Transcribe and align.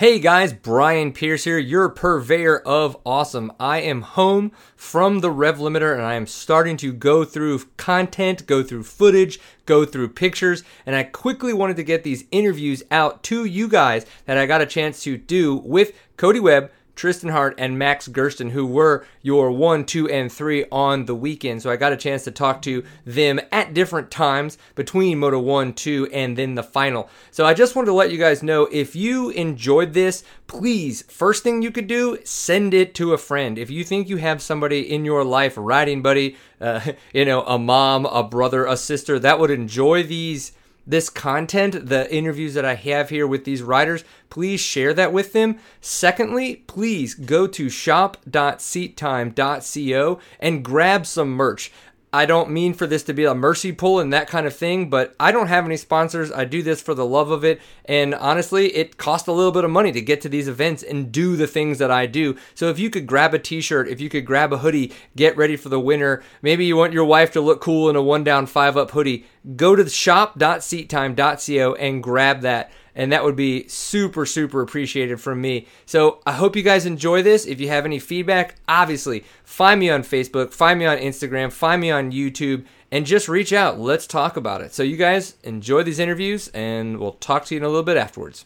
Hey 0.00 0.18
guys, 0.18 0.54
Brian 0.54 1.12
Pierce 1.12 1.44
here, 1.44 1.58
your 1.58 1.90
purveyor 1.90 2.60
of 2.60 2.96
awesome. 3.04 3.52
I 3.60 3.82
am 3.82 4.00
home 4.00 4.50
from 4.74 5.18
the 5.18 5.30
Rev 5.30 5.58
Limiter 5.58 5.92
and 5.92 6.00
I 6.00 6.14
am 6.14 6.26
starting 6.26 6.78
to 6.78 6.90
go 6.90 7.22
through 7.22 7.66
content, 7.76 8.46
go 8.46 8.62
through 8.62 8.84
footage, 8.84 9.38
go 9.66 9.84
through 9.84 10.08
pictures, 10.08 10.64
and 10.86 10.96
I 10.96 11.02
quickly 11.02 11.52
wanted 11.52 11.76
to 11.76 11.82
get 11.82 12.02
these 12.02 12.24
interviews 12.30 12.82
out 12.90 13.22
to 13.24 13.44
you 13.44 13.68
guys 13.68 14.06
that 14.24 14.38
I 14.38 14.46
got 14.46 14.62
a 14.62 14.66
chance 14.66 15.02
to 15.02 15.18
do 15.18 15.56
with 15.56 15.92
Cody 16.16 16.40
Webb, 16.40 16.70
Tristan 17.00 17.30
Hart, 17.30 17.54
and 17.56 17.78
Max 17.78 18.08
Gersten, 18.08 18.50
who 18.50 18.66
were 18.66 19.06
your 19.22 19.50
one, 19.50 19.86
two, 19.86 20.06
and 20.10 20.30
three 20.30 20.66
on 20.70 21.06
the 21.06 21.14
weekend. 21.14 21.62
So 21.62 21.70
I 21.70 21.76
got 21.76 21.94
a 21.94 21.96
chance 21.96 22.24
to 22.24 22.30
talk 22.30 22.60
to 22.60 22.84
them 23.06 23.40
at 23.50 23.72
different 23.72 24.10
times 24.10 24.58
between 24.74 25.18
Moto 25.18 25.38
1, 25.38 25.72
2, 25.72 26.10
and 26.12 26.36
then 26.36 26.56
the 26.56 26.62
final. 26.62 27.08
So 27.30 27.46
I 27.46 27.54
just 27.54 27.74
wanted 27.74 27.86
to 27.86 27.94
let 27.94 28.12
you 28.12 28.18
guys 28.18 28.42
know 28.42 28.68
if 28.70 28.94
you 28.94 29.30
enjoyed 29.30 29.94
this, 29.94 30.24
please, 30.46 31.00
first 31.10 31.42
thing 31.42 31.62
you 31.62 31.70
could 31.70 31.86
do, 31.86 32.18
send 32.22 32.74
it 32.74 32.94
to 32.96 33.14
a 33.14 33.18
friend. 33.18 33.56
If 33.56 33.70
you 33.70 33.82
think 33.82 34.10
you 34.10 34.18
have 34.18 34.42
somebody 34.42 34.80
in 34.80 35.06
your 35.06 35.24
life, 35.24 35.54
riding 35.56 36.02
buddy, 36.02 36.36
uh, 36.60 36.92
you 37.14 37.24
know, 37.24 37.44
a 37.44 37.58
mom, 37.58 38.04
a 38.04 38.22
brother, 38.22 38.66
a 38.66 38.76
sister 38.76 39.18
that 39.20 39.38
would 39.38 39.50
enjoy 39.50 40.02
these 40.02 40.52
this 40.86 41.10
content, 41.10 41.88
the 41.88 42.14
interviews 42.14 42.54
that 42.54 42.64
I 42.64 42.74
have 42.74 43.10
here 43.10 43.26
with 43.26 43.44
these 43.44 43.62
writers, 43.62 44.04
please 44.28 44.60
share 44.60 44.94
that 44.94 45.12
with 45.12 45.32
them. 45.32 45.58
Secondly, 45.80 46.64
please 46.66 47.14
go 47.14 47.46
to 47.46 47.68
shop.seattime.co 47.68 50.20
and 50.38 50.64
grab 50.64 51.06
some 51.06 51.30
merch. 51.30 51.72
I 52.12 52.26
don't 52.26 52.50
mean 52.50 52.74
for 52.74 52.88
this 52.88 53.04
to 53.04 53.12
be 53.12 53.24
a 53.24 53.34
mercy 53.34 53.70
pull 53.70 54.00
and 54.00 54.12
that 54.12 54.26
kind 54.26 54.44
of 54.46 54.54
thing, 54.54 54.90
but 54.90 55.14
I 55.20 55.30
don't 55.30 55.46
have 55.46 55.64
any 55.64 55.76
sponsors. 55.76 56.32
I 56.32 56.44
do 56.44 56.60
this 56.60 56.82
for 56.82 56.92
the 56.92 57.06
love 57.06 57.30
of 57.30 57.44
it. 57.44 57.60
And 57.84 58.14
honestly, 58.16 58.74
it 58.74 58.96
costs 58.96 59.28
a 59.28 59.32
little 59.32 59.52
bit 59.52 59.64
of 59.64 59.70
money 59.70 59.92
to 59.92 60.00
get 60.00 60.20
to 60.22 60.28
these 60.28 60.48
events 60.48 60.82
and 60.82 61.12
do 61.12 61.36
the 61.36 61.46
things 61.46 61.78
that 61.78 61.90
I 61.90 62.06
do. 62.06 62.36
So 62.54 62.68
if 62.68 62.80
you 62.80 62.90
could 62.90 63.06
grab 63.06 63.32
a 63.32 63.38
t 63.38 63.60
shirt, 63.60 63.86
if 63.88 64.00
you 64.00 64.08
could 64.08 64.26
grab 64.26 64.52
a 64.52 64.58
hoodie, 64.58 64.92
get 65.14 65.36
ready 65.36 65.56
for 65.56 65.68
the 65.68 65.78
winter. 65.78 66.22
Maybe 66.42 66.64
you 66.64 66.76
want 66.76 66.92
your 66.92 67.04
wife 67.04 67.30
to 67.32 67.40
look 67.40 67.60
cool 67.60 67.88
in 67.88 67.94
a 67.94 68.02
one 68.02 68.24
down, 68.24 68.46
five 68.46 68.76
up 68.76 68.90
hoodie. 68.90 69.26
Go 69.56 69.76
to 69.76 69.88
shop.seattime.co 69.88 71.74
and 71.74 72.02
grab 72.02 72.40
that 72.40 72.72
and 72.94 73.12
that 73.12 73.24
would 73.24 73.36
be 73.36 73.66
super 73.68 74.26
super 74.26 74.60
appreciated 74.60 75.20
from 75.20 75.40
me. 75.40 75.66
So 75.86 76.20
i 76.26 76.32
hope 76.32 76.56
you 76.56 76.62
guys 76.62 76.86
enjoy 76.86 77.22
this. 77.22 77.46
If 77.46 77.60
you 77.60 77.68
have 77.68 77.84
any 77.84 77.98
feedback 77.98 78.56
obviously 78.68 79.24
find 79.44 79.80
me 79.80 79.90
on 79.90 80.02
facebook 80.02 80.52
find 80.52 80.78
me 80.78 80.86
on 80.86 80.98
instagram 80.98 81.52
find 81.52 81.80
me 81.80 81.90
on 81.90 82.12
youtube 82.12 82.64
and 82.92 83.06
just 83.06 83.28
reach 83.28 83.52
out. 83.52 83.78
Let's 83.78 84.06
talk 84.06 84.36
about 84.36 84.60
it. 84.60 84.74
So 84.74 84.82
you 84.82 84.96
guys 84.96 85.36
enjoy 85.44 85.84
these 85.84 85.98
interviews 85.98 86.48
and 86.48 86.98
we'll 86.98 87.12
talk 87.12 87.44
to 87.46 87.54
you 87.54 87.60
in 87.60 87.64
a 87.64 87.68
little 87.68 87.84
bit 87.84 87.96
afterwards 87.96 88.44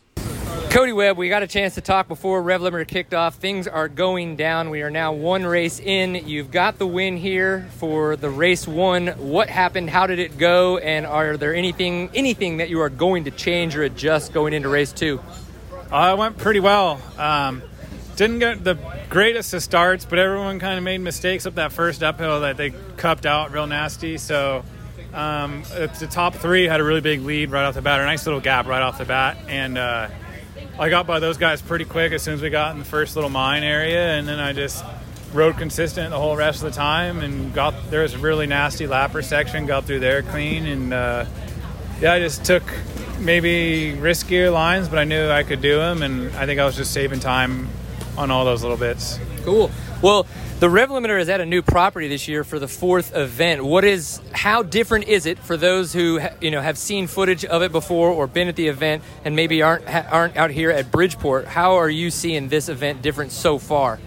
Cody 0.74 0.92
Webb, 0.92 1.16
we 1.16 1.28
got 1.28 1.44
a 1.44 1.46
chance 1.46 1.76
to 1.76 1.80
talk 1.80 2.08
before 2.08 2.42
Rev 2.42 2.60
Limiter 2.60 2.84
kicked 2.84 3.14
off. 3.14 3.36
Things 3.36 3.68
are 3.68 3.86
going 3.86 4.34
down. 4.34 4.70
We 4.70 4.82
are 4.82 4.90
now 4.90 5.12
one 5.12 5.46
race 5.46 5.78
in. 5.78 6.16
You've 6.26 6.50
got 6.50 6.78
the 6.80 6.86
win 6.86 7.16
here 7.16 7.68
for 7.76 8.16
the 8.16 8.28
race 8.28 8.66
one. 8.66 9.06
What 9.06 9.48
happened? 9.48 9.88
How 9.88 10.08
did 10.08 10.18
it 10.18 10.36
go? 10.36 10.78
And 10.78 11.06
are 11.06 11.36
there 11.36 11.54
anything 11.54 12.10
anything 12.12 12.56
that 12.56 12.70
you 12.70 12.80
are 12.80 12.88
going 12.88 13.26
to 13.26 13.30
change 13.30 13.76
or 13.76 13.84
adjust 13.84 14.32
going 14.32 14.52
into 14.52 14.68
race 14.68 14.92
two? 14.92 15.20
Uh, 15.92 16.14
it 16.16 16.18
went 16.18 16.38
pretty 16.38 16.58
well. 16.58 17.00
Um, 17.18 17.62
didn't 18.16 18.40
get 18.40 18.64
the 18.64 18.76
greatest 19.08 19.54
of 19.54 19.62
starts, 19.62 20.04
but 20.04 20.18
everyone 20.18 20.58
kind 20.58 20.76
of 20.76 20.82
made 20.82 21.00
mistakes 21.00 21.46
up 21.46 21.54
that 21.54 21.70
first 21.70 22.02
uphill 22.02 22.40
that 22.40 22.56
they 22.56 22.70
cupped 22.96 23.26
out 23.26 23.52
real 23.52 23.68
nasty. 23.68 24.18
So 24.18 24.64
um, 25.12 25.62
the 25.70 26.08
top 26.10 26.34
three 26.34 26.64
had 26.64 26.80
a 26.80 26.84
really 26.84 27.00
big 27.00 27.20
lead 27.20 27.52
right 27.52 27.64
off 27.64 27.74
the 27.74 27.80
bat, 27.80 28.00
a 28.00 28.04
nice 28.04 28.26
little 28.26 28.40
gap 28.40 28.66
right 28.66 28.82
off 28.82 28.98
the 28.98 29.04
bat, 29.04 29.36
and. 29.46 29.78
Uh, 29.78 30.08
I 30.76 30.88
got 30.88 31.06
by 31.06 31.20
those 31.20 31.38
guys 31.38 31.62
pretty 31.62 31.84
quick 31.84 32.12
as 32.12 32.22
soon 32.22 32.34
as 32.34 32.42
we 32.42 32.50
got 32.50 32.72
in 32.72 32.80
the 32.80 32.84
first 32.84 33.14
little 33.14 33.30
mine 33.30 33.62
area, 33.62 34.14
and 34.14 34.26
then 34.26 34.40
I 34.40 34.52
just 34.52 34.84
rode 35.32 35.56
consistent 35.56 36.10
the 36.10 36.18
whole 36.18 36.36
rest 36.36 36.64
of 36.64 36.70
the 36.70 36.76
time 36.76 37.20
and 37.20 37.54
got 37.54 37.90
there 37.90 38.02
was 38.02 38.14
a 38.14 38.18
really 38.18 38.46
nasty 38.48 38.86
lapper 38.86 39.22
section, 39.22 39.66
got 39.66 39.84
through 39.84 40.00
there 40.00 40.22
clean, 40.22 40.66
and 40.66 40.92
uh, 40.92 41.26
yeah, 42.00 42.14
I 42.14 42.18
just 42.18 42.44
took 42.44 42.64
maybe 43.20 43.96
riskier 43.96 44.52
lines, 44.52 44.88
but 44.88 44.98
I 44.98 45.04
knew 45.04 45.28
I 45.30 45.44
could 45.44 45.62
do 45.62 45.76
them, 45.76 46.02
and 46.02 46.34
I 46.36 46.44
think 46.46 46.58
I 46.58 46.64
was 46.64 46.74
just 46.74 46.92
saving 46.92 47.20
time 47.20 47.68
on 48.18 48.32
all 48.32 48.44
those 48.44 48.62
little 48.62 48.76
bits. 48.76 49.20
Cool. 49.44 49.70
Well, 50.02 50.26
the 50.64 50.70
Rev 50.70 50.88
Limiter 50.88 51.20
is 51.20 51.28
at 51.28 51.42
a 51.42 51.44
new 51.44 51.60
property 51.60 52.08
this 52.08 52.26
year 52.26 52.42
for 52.42 52.58
the 52.58 52.66
fourth 52.66 53.14
event. 53.14 53.62
What 53.62 53.84
is 53.84 54.22
how 54.32 54.62
different 54.62 55.08
is 55.08 55.26
it 55.26 55.38
for 55.38 55.58
those 55.58 55.92
who 55.92 56.20
you 56.40 56.50
know 56.50 56.62
have 56.62 56.78
seen 56.78 57.06
footage 57.06 57.44
of 57.44 57.60
it 57.60 57.70
before 57.70 58.08
or 58.08 58.26
been 58.26 58.48
at 58.48 58.56
the 58.56 58.68
event 58.68 59.02
and 59.26 59.36
maybe 59.36 59.60
aren't 59.60 59.86
aren't 59.86 60.38
out 60.38 60.50
here 60.50 60.70
at 60.70 60.90
Bridgeport? 60.90 61.48
How 61.48 61.74
are 61.74 61.90
you 61.90 62.10
seeing 62.10 62.48
this 62.48 62.70
event 62.70 63.02
different 63.02 63.32
so 63.32 63.58
far? 63.58 64.00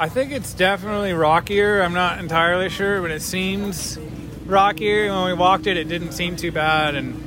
I 0.00 0.08
think 0.08 0.32
it's 0.32 0.52
definitely 0.52 1.12
rockier. 1.12 1.80
I'm 1.80 1.94
not 1.94 2.18
entirely 2.18 2.68
sure, 2.68 3.00
but 3.00 3.12
it 3.12 3.22
seems 3.22 4.00
rockier. 4.46 5.12
When 5.14 5.26
we 5.26 5.32
walked 5.32 5.68
it, 5.68 5.76
it 5.76 5.84
didn't 5.84 6.10
seem 6.10 6.34
too 6.34 6.50
bad, 6.50 6.96
and 6.96 7.22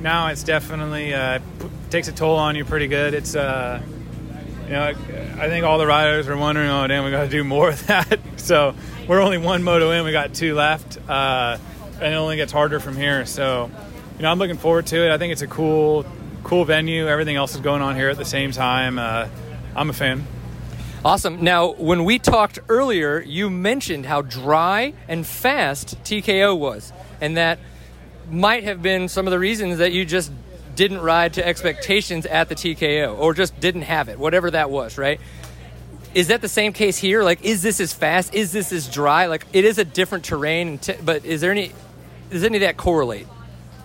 now 0.00 0.28
it's 0.28 0.44
definitely 0.44 1.12
uh, 1.12 1.40
takes 1.90 2.06
a 2.06 2.12
toll 2.12 2.36
on 2.36 2.54
you 2.54 2.64
pretty 2.64 2.86
good. 2.86 3.14
It's 3.14 3.34
uh, 3.34 3.82
you 4.70 4.76
know, 4.76 4.84
I 4.84 5.48
think 5.48 5.66
all 5.66 5.78
the 5.78 5.86
riders 5.86 6.28
are 6.28 6.36
wondering, 6.36 6.70
oh, 6.70 6.86
damn, 6.86 7.04
we 7.04 7.10
got 7.10 7.24
to 7.24 7.28
do 7.28 7.42
more 7.42 7.70
of 7.70 7.86
that. 7.88 8.20
so 8.36 8.76
we're 9.08 9.20
only 9.20 9.36
one 9.36 9.64
moto 9.64 9.90
in, 9.90 10.04
we 10.04 10.12
got 10.12 10.32
two 10.32 10.54
left, 10.54 10.96
uh, 11.08 11.58
and 11.94 12.14
it 12.14 12.16
only 12.16 12.36
gets 12.36 12.52
harder 12.52 12.78
from 12.78 12.96
here. 12.96 13.26
So, 13.26 13.68
you 14.16 14.22
know, 14.22 14.30
I'm 14.30 14.38
looking 14.38 14.58
forward 14.58 14.86
to 14.86 15.04
it. 15.04 15.10
I 15.10 15.18
think 15.18 15.32
it's 15.32 15.42
a 15.42 15.48
cool, 15.48 16.06
cool 16.44 16.64
venue. 16.64 17.08
Everything 17.08 17.34
else 17.34 17.56
is 17.56 17.60
going 17.62 17.82
on 17.82 17.96
here 17.96 18.10
at 18.10 18.16
the 18.16 18.24
same 18.24 18.52
time. 18.52 19.00
Uh, 19.00 19.28
I'm 19.74 19.90
a 19.90 19.92
fan. 19.92 20.24
Awesome. 21.04 21.42
Now, 21.42 21.72
when 21.72 22.04
we 22.04 22.20
talked 22.20 22.60
earlier, 22.68 23.20
you 23.20 23.50
mentioned 23.50 24.06
how 24.06 24.22
dry 24.22 24.94
and 25.08 25.26
fast 25.26 26.00
TKO 26.04 26.56
was, 26.56 26.92
and 27.20 27.36
that 27.36 27.58
might 28.30 28.62
have 28.62 28.82
been 28.82 29.08
some 29.08 29.26
of 29.26 29.32
the 29.32 29.38
reasons 29.40 29.78
that 29.78 29.90
you 29.90 30.04
just 30.04 30.30
didn't 30.74 31.00
ride 31.00 31.34
to 31.34 31.46
expectations 31.46 32.26
at 32.26 32.48
the 32.48 32.54
TKO 32.54 33.18
or 33.18 33.34
just 33.34 33.58
didn't 33.60 33.82
have 33.82 34.08
it, 34.08 34.18
whatever 34.18 34.50
that 34.50 34.70
was, 34.70 34.98
right? 34.98 35.20
Is 36.12 36.28
that 36.28 36.40
the 36.40 36.48
same 36.48 36.72
case 36.72 36.98
here? 36.98 37.22
Like, 37.22 37.44
is 37.44 37.62
this 37.62 37.80
as 37.80 37.92
fast? 37.92 38.34
Is 38.34 38.52
this 38.52 38.72
as 38.72 38.88
dry? 38.88 39.26
Like, 39.26 39.46
it 39.52 39.64
is 39.64 39.78
a 39.78 39.84
different 39.84 40.24
terrain, 40.24 40.80
but 41.04 41.24
is 41.24 41.40
there 41.40 41.52
any, 41.52 41.72
does 42.30 42.42
any 42.42 42.56
of 42.56 42.62
that 42.62 42.76
correlate? 42.76 43.26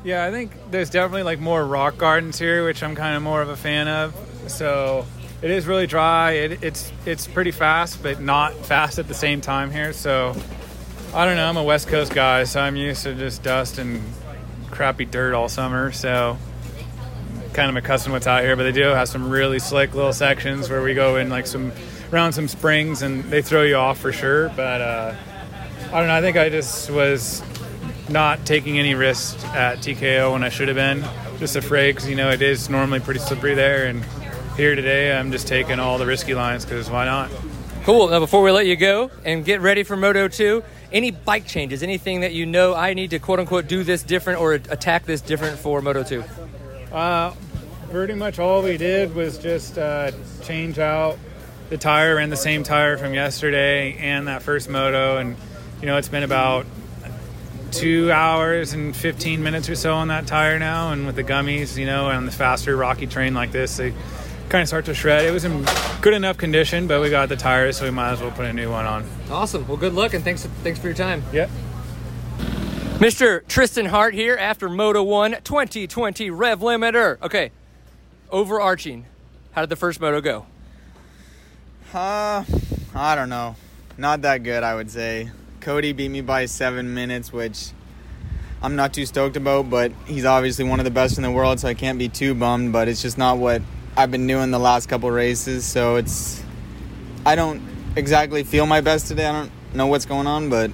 Yeah, 0.05 0.23
I 0.23 0.31
think 0.31 0.51
there's 0.69 0.91
definitely 0.91 1.23
like 1.23 1.39
more 1.39 1.65
rock 1.65 1.97
gardens 1.97 2.37
here, 2.37 2.63
which 2.63 2.83
I'm 2.83 2.95
kind 2.95 3.15
of 3.15 3.23
more 3.23 3.41
of 3.41 3.49
a 3.49 3.57
fan 3.57 3.87
of. 3.87 4.15
So 4.47 5.07
it 5.41 5.49
is 5.49 5.65
really 5.65 5.87
dry. 5.87 6.33
It, 6.33 6.63
it's 6.63 6.91
it's 7.07 7.25
pretty 7.25 7.49
fast, 7.49 8.03
but 8.03 8.21
not 8.21 8.53
fast 8.53 8.99
at 8.99 9.07
the 9.07 9.15
same 9.15 9.41
time 9.41 9.71
here. 9.71 9.93
So 9.93 10.35
I 11.11 11.25
don't 11.25 11.35
know. 11.35 11.49
I'm 11.49 11.57
a 11.57 11.63
West 11.63 11.87
Coast 11.87 12.13
guy, 12.13 12.43
so 12.43 12.61
I'm 12.61 12.75
used 12.75 13.01
to 13.03 13.15
just 13.15 13.41
dust 13.41 13.79
and 13.79 13.99
crappy 14.69 15.05
dirt 15.05 15.33
all 15.33 15.49
summer. 15.49 15.91
So 15.91 16.37
kind 17.55 17.69
of 17.69 17.83
accustomed 17.83 18.11
to 18.11 18.13
what's 18.13 18.27
out 18.27 18.43
here, 18.43 18.55
but 18.55 18.63
they 18.63 18.71
do 18.73 18.81
have 18.81 19.07
some 19.07 19.29
really 19.29 19.59
slick 19.59 19.95
little 19.95 20.13
sections 20.13 20.69
where 20.69 20.83
we 20.83 20.93
go 20.93 21.15
in 21.15 21.29
like 21.29 21.47
some 21.47 21.71
around 22.11 22.33
some 22.33 22.47
springs 22.47 23.01
and 23.01 23.23
they 23.25 23.41
throw 23.41 23.63
you 23.63 23.75
off 23.75 23.97
for 23.97 24.11
sure. 24.11 24.49
But 24.49 24.81
uh, 24.81 25.15
I 25.87 25.99
don't 25.99 26.07
know. 26.07 26.15
I 26.15 26.21
think 26.21 26.37
I 26.37 26.49
just 26.49 26.91
was 26.91 27.41
not 28.09 28.45
taking 28.45 28.77
any 28.77 28.93
risks 28.93 29.41
at 29.45 29.79
TKO 29.79 30.33
when 30.33 30.43
I 30.43 30.49
should 30.49 30.67
have 30.67 30.75
been. 30.75 31.03
Just 31.39 31.55
afraid 31.55 31.93
because 31.93 32.09
you 32.09 32.15
know 32.15 32.29
it 32.29 32.41
is 32.41 32.69
normally 32.69 32.99
pretty 32.99 33.19
slippery 33.19 33.55
there, 33.55 33.87
and 33.87 34.05
here 34.57 34.75
today 34.75 35.17
I'm 35.17 35.31
just 35.31 35.47
taking 35.47 35.79
all 35.79 35.97
the 35.97 36.05
risky 36.05 36.35
lines 36.35 36.65
because 36.65 36.89
why 36.89 37.05
not? 37.05 37.31
Cool. 37.83 38.09
Now 38.09 38.19
before 38.19 38.41
we 38.41 38.51
let 38.51 38.65
you 38.65 38.75
go 38.75 39.11
and 39.23 39.45
get 39.45 39.61
ready 39.61 39.83
for 39.83 39.95
Moto 39.95 40.27
2, 40.27 40.63
any 40.91 41.11
bike 41.11 41.45
changes, 41.45 41.83
anything 41.83 42.21
that 42.21 42.33
you 42.33 42.45
know 42.45 42.73
I 42.73 42.93
need 42.93 43.11
to 43.11 43.19
quote 43.19 43.39
unquote 43.39 43.67
do 43.67 43.83
this 43.83 44.03
different 44.03 44.41
or 44.41 44.53
attack 44.53 45.05
this 45.05 45.21
different 45.21 45.59
for 45.59 45.81
Moto 45.81 46.03
2? 46.03 46.23
Uh, 46.91 47.33
pretty 47.89 48.13
much 48.13 48.39
all 48.39 48.61
we 48.61 48.77
did 48.77 49.15
was 49.15 49.37
just 49.37 49.77
uh, 49.77 50.11
change 50.43 50.79
out 50.79 51.17
the 51.69 51.77
tire 51.77 52.17
and 52.17 52.31
the 52.31 52.37
same 52.37 52.63
tire 52.63 52.97
from 52.97 53.13
yesterday 53.13 53.97
and 53.97 54.27
that 54.27 54.43
first 54.43 54.69
moto. 54.69 55.17
And 55.17 55.35
you 55.81 55.87
know 55.87 55.97
it's 55.97 56.09
been 56.09 56.23
about 56.23 56.65
two 57.71 58.11
hours 58.11 58.73
and 58.73 58.95
15 58.95 59.43
minutes 59.43 59.69
or 59.69 59.75
so 59.75 59.93
on 59.93 60.09
that 60.09 60.27
tire 60.27 60.59
now. 60.59 60.91
And 60.91 61.05
with 61.05 61.15
the 61.15 61.23
gummies 61.23 61.77
you 61.77 61.85
know 61.85 62.07
on 62.07 62.25
the 62.25 62.31
faster 62.31 62.75
rocky 62.75 63.07
train 63.07 63.33
like 63.33 63.51
this 63.51 63.77
they 63.77 63.93
kind 64.49 64.61
of 64.61 64.67
start 64.67 64.85
to 64.85 64.93
shred. 64.93 65.25
It 65.25 65.31
was 65.31 65.43
in 65.43 65.65
good 66.01 66.13
enough 66.13 66.37
condition 66.37 66.87
but 66.87 67.01
we 67.01 67.09
got 67.09 67.29
the 67.29 67.35
tires 67.35 67.77
so 67.77 67.85
we 67.85 67.91
might 67.91 68.11
as 68.11 68.21
well 68.21 68.31
put 68.31 68.45
a 68.45 68.53
new 68.53 68.69
one 68.69 68.85
on. 68.85 69.07
Awesome. 69.29 69.67
Well 69.67 69.77
good 69.77 69.93
luck 69.93 70.13
and 70.13 70.23
thanks 70.23 70.45
thanks 70.63 70.79
for 70.79 70.87
your 70.87 70.95
time. 70.95 71.23
Yep 71.33 71.49
Mr. 72.95 73.45
Tristan 73.49 73.87
Hart 73.87 74.13
here 74.13 74.37
after 74.37 74.69
Moto 74.69 75.03
1 75.03 75.41
2020 75.43 76.29
Rev 76.29 76.59
Limiter. 76.61 77.21
Okay, 77.21 77.51
overarching, 78.31 79.05
how 79.51 79.61
did 79.61 79.69
the 79.69 79.75
first 79.75 79.99
moto 79.99 80.21
go? 80.21 80.45
Uh, 81.93 82.45
I 82.95 83.15
don't 83.15 83.27
know. 83.27 83.57
Not 83.97 84.21
that 84.21 84.43
good, 84.43 84.63
I 84.63 84.75
would 84.75 84.89
say. 84.89 85.29
Cody 85.59 85.91
beat 85.91 86.07
me 86.07 86.21
by 86.21 86.45
seven 86.45 86.93
minutes, 86.93 87.33
which 87.33 87.71
I'm 88.61 88.77
not 88.77 88.93
too 88.93 89.05
stoked 89.05 89.35
about, 89.35 89.69
but 89.69 89.91
he's 90.05 90.23
obviously 90.23 90.63
one 90.63 90.79
of 90.79 90.85
the 90.85 90.91
best 90.91 91.17
in 91.17 91.23
the 91.23 91.31
world, 91.31 91.59
so 91.59 91.67
I 91.67 91.73
can't 91.73 91.99
be 91.99 92.07
too 92.07 92.33
bummed, 92.33 92.71
but 92.71 92.87
it's 92.87 93.01
just 93.01 93.17
not 93.17 93.37
what 93.37 93.61
I've 93.97 94.09
been 94.09 94.25
doing 94.25 94.51
the 94.51 94.59
last 94.59 94.87
couple 94.87 95.11
races. 95.11 95.65
So 95.65 95.97
it's 95.97 96.41
I 97.25 97.35
don't 97.35 97.61
exactly 97.97 98.45
feel 98.45 98.65
my 98.65 98.79
best 98.79 99.07
today. 99.09 99.25
I 99.25 99.33
don't 99.33 99.51
know 99.73 99.87
what's 99.87 100.05
going 100.05 100.27
on, 100.27 100.49
but 100.49 100.71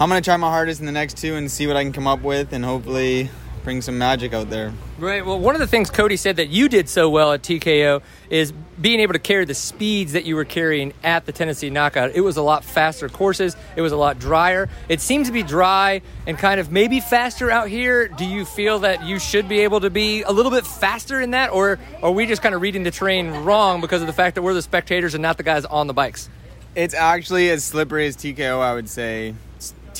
I'm 0.00 0.08
gonna 0.08 0.22
try 0.22 0.38
my 0.38 0.48
hardest 0.48 0.80
in 0.80 0.86
the 0.86 0.92
next 0.92 1.18
two 1.18 1.34
and 1.34 1.50
see 1.50 1.66
what 1.66 1.76
I 1.76 1.82
can 1.82 1.92
come 1.92 2.06
up 2.06 2.22
with, 2.22 2.54
and 2.54 2.64
hopefully 2.64 3.28
bring 3.64 3.82
some 3.82 3.98
magic 3.98 4.32
out 4.32 4.48
there. 4.48 4.72
Right. 4.98 5.24
Well, 5.26 5.38
one 5.38 5.54
of 5.54 5.60
the 5.60 5.66
things 5.66 5.90
Cody 5.90 6.16
said 6.16 6.36
that 6.36 6.48
you 6.48 6.70
did 6.70 6.88
so 6.88 7.10
well 7.10 7.32
at 7.32 7.42
TKO 7.42 8.00
is 8.30 8.52
being 8.80 9.00
able 9.00 9.12
to 9.12 9.18
carry 9.18 9.44
the 9.44 9.52
speeds 9.52 10.12
that 10.12 10.24
you 10.24 10.36
were 10.36 10.46
carrying 10.46 10.94
at 11.04 11.26
the 11.26 11.32
Tennessee 11.32 11.68
Knockout. 11.68 12.12
It 12.14 12.22
was 12.22 12.38
a 12.38 12.42
lot 12.42 12.64
faster 12.64 13.10
courses. 13.10 13.54
It 13.76 13.82
was 13.82 13.92
a 13.92 13.96
lot 13.98 14.18
drier. 14.18 14.70
It 14.88 15.02
seemed 15.02 15.26
to 15.26 15.32
be 15.32 15.42
dry 15.42 16.00
and 16.26 16.38
kind 16.38 16.60
of 16.60 16.72
maybe 16.72 17.00
faster 17.00 17.50
out 17.50 17.68
here. 17.68 18.08
Do 18.08 18.24
you 18.24 18.46
feel 18.46 18.78
that 18.78 19.04
you 19.04 19.18
should 19.18 19.50
be 19.50 19.60
able 19.60 19.80
to 19.80 19.90
be 19.90 20.22
a 20.22 20.32
little 20.32 20.50
bit 20.50 20.66
faster 20.66 21.20
in 21.20 21.32
that, 21.32 21.50
or 21.50 21.78
are 22.02 22.10
we 22.10 22.24
just 22.24 22.40
kind 22.40 22.54
of 22.54 22.62
reading 22.62 22.84
the 22.84 22.90
terrain 22.90 23.44
wrong 23.44 23.82
because 23.82 24.00
of 24.00 24.06
the 24.06 24.14
fact 24.14 24.36
that 24.36 24.42
we're 24.42 24.54
the 24.54 24.62
spectators 24.62 25.12
and 25.12 25.20
not 25.20 25.36
the 25.36 25.42
guys 25.42 25.66
on 25.66 25.88
the 25.88 25.94
bikes? 25.94 26.30
It's 26.74 26.94
actually 26.94 27.50
as 27.50 27.64
slippery 27.64 28.06
as 28.06 28.16
TKO, 28.16 28.62
I 28.62 28.72
would 28.72 28.88
say. 28.88 29.34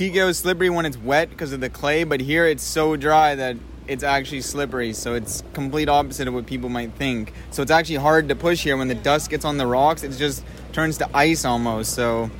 TKO 0.01 0.31
is 0.31 0.39
slippery 0.39 0.71
when 0.71 0.87
it's 0.87 0.97
wet 0.97 1.29
because 1.29 1.53
of 1.53 1.61
the 1.61 1.69
clay, 1.69 2.05
but 2.05 2.21
here 2.21 2.47
it's 2.47 2.63
so 2.63 2.97
dry 2.97 3.35
that 3.35 3.59
it's 3.87 4.03
actually 4.03 4.41
slippery. 4.41 4.95
So 4.95 5.13
it's 5.13 5.43
complete 5.53 5.91
opposite 5.91 6.27
of 6.27 6.33
what 6.33 6.47
people 6.47 6.71
might 6.71 6.95
think. 6.95 7.35
So 7.51 7.61
it's 7.61 7.71
actually 7.71 7.97
hard 7.97 8.31
to 8.31 8.35
push 8.35 8.65
here 8.65 8.79
when 8.79 8.89
the 8.89 8.95
dust 8.95 9.29
gets 9.29 9.45
on 9.45 9.59
the 9.59 9.67
rocks. 9.67 10.03
It 10.03 10.13
just 10.13 10.43
turns 10.73 10.97
to 10.99 11.11
ice 11.15 11.45
almost. 11.45 11.93
So 11.93 12.31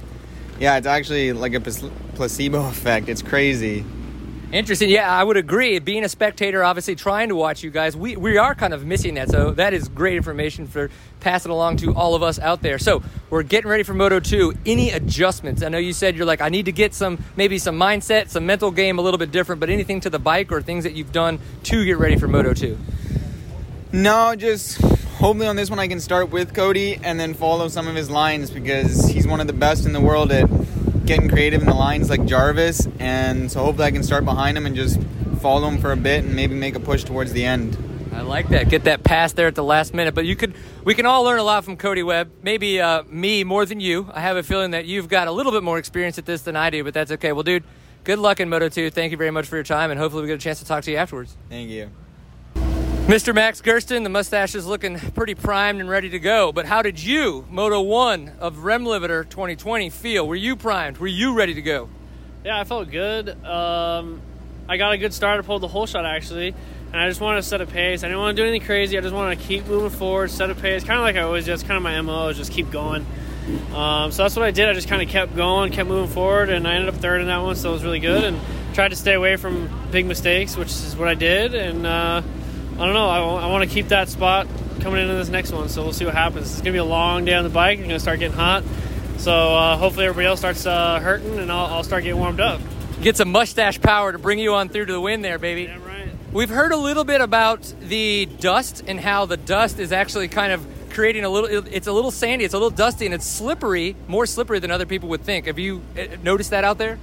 yeah, 0.59 0.79
it's 0.79 0.87
actually 0.87 1.35
like 1.35 1.53
a 1.53 1.61
placebo 1.61 2.67
effect. 2.67 3.11
It's 3.11 3.21
crazy. 3.21 3.85
Interesting. 4.53 4.91
Yeah, 4.91 5.09
I 5.09 5.23
would 5.23 5.37
agree. 5.37 5.79
Being 5.79 6.03
a 6.03 6.09
spectator, 6.09 6.65
obviously 6.65 6.97
trying 6.97 7.29
to 7.29 7.37
watch 7.37 7.63
you 7.63 7.71
guys, 7.71 7.97
we, 7.97 8.17
we 8.17 8.37
are 8.37 8.57
kind 8.57 8.75
of 8.75 8.85
missing 8.85 9.15
that. 9.15 9.31
So 9.31 9.53
that 9.53 9.73
is 9.73 9.89
great 9.89 10.17
information 10.17 10.67
for 10.67 10.91
passing 11.21 11.53
along 11.53 11.77
to 11.79 11.95
all 11.95 12.17
of 12.17 12.25
us 12.25 12.41
out 12.41 12.61
there. 12.61 12.79
So 12.79 13.01
we're 13.31 13.45
getting 13.45 13.71
ready 13.71 13.85
for 13.85 13.95
Moto 13.95 14.19
2. 14.19 14.55
Any 14.67 14.91
adjustments? 14.91 15.63
I 15.63 15.69
know 15.69 15.79
you 15.79 15.93
said 15.93 16.17
you're 16.17 16.27
like, 16.27 16.41
I 16.41 16.49
need 16.49 16.65
to 16.65 16.73
get 16.73 16.95
some, 16.95 17.23
maybe 17.37 17.59
some 17.59 17.79
mindset, 17.79 18.29
some 18.29 18.45
mental 18.45 18.73
game 18.73 18.99
a 18.99 19.03
little 19.03 19.19
bit 19.19 19.31
different, 19.31 19.61
but 19.61 19.71
anything 19.71 20.01
to 20.01 20.11
the 20.11 20.19
bike 20.19 20.51
or 20.51 20.61
things 20.61 20.83
that 20.83 20.95
you've 20.95 21.13
done 21.13 21.39
to 21.65 21.85
get 21.85 21.99
ready 21.99 22.17
for 22.17 22.27
Moto 22.27 22.53
2? 22.53 22.77
No, 23.93 24.35
just 24.35 24.81
hopefully 24.81 25.47
on 25.47 25.55
this 25.55 25.71
one 25.71 25.79
I 25.79 25.87
can 25.87 26.01
start 26.01 26.31
with 26.31 26.55
Cody 26.55 26.99
and 27.03 27.21
then 27.21 27.35
follow 27.35 27.69
some 27.69 27.87
of 27.87 27.95
his 27.95 28.11
lines 28.11 28.51
because 28.51 29.07
he's 29.07 29.29
one 29.29 29.41
of 29.41 29.47
the 29.47 29.53
best 29.53 29.87
in 29.87 29.93
the 29.93 30.01
world 30.01 30.33
at 30.33 30.49
getting 31.05 31.29
creative 31.29 31.61
in 31.61 31.67
the 31.67 31.75
lines 31.75 32.11
like 32.11 32.25
Jarvis, 32.25 32.89
and 32.99 33.51
so 33.51 33.65
hopefully 33.65 33.87
I 33.87 33.91
can 33.91 34.03
start 34.03 34.25
behind 34.25 34.57
him 34.57 34.67
and 34.67 34.77
just 34.77 35.01
follow 35.41 35.69
him 35.69 35.79
for 35.79 35.93
a 35.93 35.97
bit 35.97 36.25
and 36.25 36.35
maybe 36.37 36.55
make 36.55 36.75
a 36.75 36.81
push 36.81 37.05
towards 37.05 37.33
the 37.33 37.45
end. 37.45 37.77
I 38.13 38.23
like 38.23 38.49
that. 38.49 38.69
Get 38.69 38.85
that 38.85 39.03
pass 39.03 39.33
there 39.33 39.47
at 39.47 39.55
the 39.55 39.65
last 39.65 39.95
minute. 39.95 40.15
But 40.15 40.27
you 40.27 40.37
could, 40.37 40.55
we 40.85 40.95
can 40.95 41.07
all 41.07 41.23
learn 41.23 41.39
a 41.39 41.43
lot 41.43 41.65
from 41.65 41.77
Cody 41.77 42.03
Webb. 42.03 42.31
Maybe 42.43 42.81
uh, 42.81 43.05
me 43.05 43.45
more 43.45 43.65
than 43.65 43.81
you. 43.81 44.11
I 44.13 44.21
have 44.21 44.37
a 44.37 44.43
feeling 44.43 44.73
that 44.73 44.85
you've 44.87 45.09
got 45.09 45.29
a 45.29 45.33
little 45.33 45.53
bit 45.53 45.63
more 45.63 45.79
experience 45.79 46.19
at 46.19 46.27
this 46.27 46.43
than 46.43 46.57
I 46.57 46.71
do, 46.71 46.85
but 46.85 46.93
that's 46.93 47.13
okay. 47.13 47.33
Well, 47.33 47.45
dude, 47.45 47.65
good 48.05 48.19
luck 48.19 48.41
in 48.41 48.49
Moto 48.49 48.69
2. 48.69 48.91
Thank 48.91 49.13
you 49.13 49.17
very 49.17 49.31
much 49.31 49.47
for 49.47 49.57
your 49.57 49.65
time, 49.65 49.91
and 49.91 49.99
hopefully 49.99 50.23
we 50.23 50.29
get 50.29 50.35
a 50.35 50.39
chance 50.39 50.59
to 50.59 50.67
talk 50.67 50.85
to 50.85 50.91
you 50.91 50.97
afterwards. 50.97 51.37
Thank 51.49 51.71
you. 51.71 51.91
Mr. 53.11 53.35
Max 53.35 53.61
Gersten, 53.61 54.05
the 54.05 54.09
mustache 54.09 54.55
is 54.55 54.67
looking 54.67 54.97
pretty 54.97 55.35
primed 55.35 55.81
and 55.81 55.91
ready 55.91 56.11
to 56.11 56.21
go. 56.21 56.53
But 56.53 56.65
how 56.65 56.81
did 56.81 57.03
you, 57.03 57.45
Moto 57.51 57.81
1 57.81 58.35
of 58.39 58.63
Rev 58.63 58.83
Limiter 58.83 59.29
2020, 59.29 59.91
feel? 59.91 60.29
Were 60.29 60.37
you 60.37 60.55
primed? 60.55 60.99
Were 60.99 61.09
you 61.09 61.35
ready 61.35 61.55
to 61.55 61.61
go? 61.61 61.89
Yeah, 62.45 62.61
I 62.61 62.63
felt 62.63 62.89
good. 62.89 63.31
Um, 63.45 64.23
I 64.69 64.77
got 64.77 64.93
a 64.93 64.97
good 64.97 65.13
start. 65.13 65.41
I 65.41 65.43
pulled 65.43 65.61
the 65.61 65.67
whole 65.67 65.87
shot 65.87 66.07
actually, 66.07 66.55
and 66.93 66.97
I 67.03 67.09
just 67.09 67.21
wanted 67.21 67.39
to 67.39 67.49
set 67.49 67.61
a 67.61 67.67
pace. 67.67 68.05
I 68.05 68.07
didn't 68.07 68.21
want 68.21 68.37
to 68.37 68.43
do 68.45 68.49
anything 68.49 68.65
crazy. 68.65 68.97
I 68.97 69.01
just 69.01 69.13
wanted 69.13 69.41
to 69.41 69.45
keep 69.45 69.67
moving 69.67 69.91
forward, 69.91 70.31
set 70.31 70.49
a 70.49 70.55
pace, 70.55 70.85
kind 70.85 71.01
of 71.01 71.03
like 71.03 71.17
I 71.17 71.23
always 71.23 71.47
do. 71.47 71.53
It's 71.53 71.65
kind 71.65 71.79
of 71.79 71.83
my 71.83 72.01
mo 72.03 72.29
is 72.29 72.37
just 72.37 72.53
keep 72.53 72.71
going. 72.71 73.05
Um, 73.75 74.13
so 74.13 74.23
that's 74.23 74.37
what 74.37 74.45
I 74.45 74.53
did. 74.53 74.69
I 74.69 74.73
just 74.73 74.87
kind 74.87 75.03
of 75.03 75.09
kept 75.09 75.35
going, 75.35 75.73
kept 75.73 75.89
moving 75.89 76.15
forward, 76.15 76.49
and 76.49 76.65
I 76.65 76.75
ended 76.75 76.95
up 76.95 77.01
third 77.01 77.23
in 77.23 77.27
that 77.27 77.39
one, 77.39 77.57
so 77.57 77.71
it 77.71 77.73
was 77.73 77.83
really 77.83 77.99
good. 77.99 78.23
And 78.23 78.41
tried 78.73 78.91
to 78.91 78.97
stay 78.97 79.15
away 79.15 79.35
from 79.35 79.69
big 79.91 80.07
mistakes, 80.07 80.57
which 80.57 80.69
is 80.69 80.95
what 80.95 81.09
I 81.09 81.15
did. 81.15 81.57
And 81.57 81.85
uh, 81.85 82.23
I 82.81 82.87
don't 82.87 82.95
know. 82.95 83.11
I, 83.11 83.19
I 83.43 83.47
want 83.49 83.69
to 83.69 83.69
keep 83.69 83.89
that 83.89 84.09
spot 84.09 84.49
coming 84.81 85.03
into 85.03 85.13
this 85.13 85.29
next 85.29 85.53
one, 85.53 85.69
so 85.69 85.83
we'll 85.83 85.93
see 85.93 86.07
what 86.07 86.15
happens. 86.15 86.51
It's 86.51 86.61
gonna 86.63 86.73
be 86.73 86.79
a 86.79 86.85
long 86.85 87.27
day 87.27 87.35
on 87.35 87.45
the 87.45 87.51
bike. 87.51 87.79
It's 87.79 87.87
gonna 87.87 88.01
start 88.01 88.21
getting 88.21 88.35
hot, 88.35 88.65
so 89.19 89.55
uh, 89.55 89.77
hopefully 89.77 90.07
everybody 90.07 90.27
else 90.27 90.39
starts 90.39 90.65
uh, 90.65 90.99
hurting, 90.99 91.39
and 91.39 91.53
I'll, 91.53 91.67
I'll, 91.67 91.83
start 91.85 92.05
getting 92.05 92.19
warmed 92.19 92.41
up. 92.41 92.59
Get 93.03 93.19
some 93.19 93.31
mustache 93.33 93.79
power 93.83 94.13
to 94.13 94.19
bring 94.19 94.39
you 94.39 94.55
on 94.55 94.71
through 94.71 94.87
to 94.87 94.95
the 94.95 95.01
win 95.01 95.21
there, 95.21 95.39
baby. 95.39 95.65
Yeah, 95.65 95.77
right. 95.87 96.09
We've 96.33 96.49
heard 96.49 96.73
a 96.73 96.77
little 96.79 97.05
bit 97.05 97.21
about 97.21 97.71
the 97.83 98.25
dust 98.25 98.83
and 98.87 98.99
how 98.99 99.27
the 99.27 99.37
dust 99.37 99.79
is 99.79 99.93
actually 99.93 100.29
kind 100.29 100.51
of 100.51 100.67
creating 100.89 101.25
a 101.25 101.29
little. 101.29 101.67
It's 101.71 101.87
a 101.87 101.93
little 101.93 102.11
sandy. 102.11 102.47
It's 102.47 102.55
a 102.55 102.57
little 102.57 102.71
dusty, 102.71 103.05
and 103.05 103.15
it's 103.15 103.27
slippery, 103.27 103.95
more 104.09 104.25
slippery 104.25 104.59
than 104.59 104.71
other 104.71 104.87
people 104.87 105.11
would 105.11 105.23
think. 105.23 105.49
Have 105.49 105.59
you 105.59 105.83
uh, 105.99 106.17
noticed 106.23 106.49
that 106.51 106.65
out 106.65 106.79
there? 106.79 106.99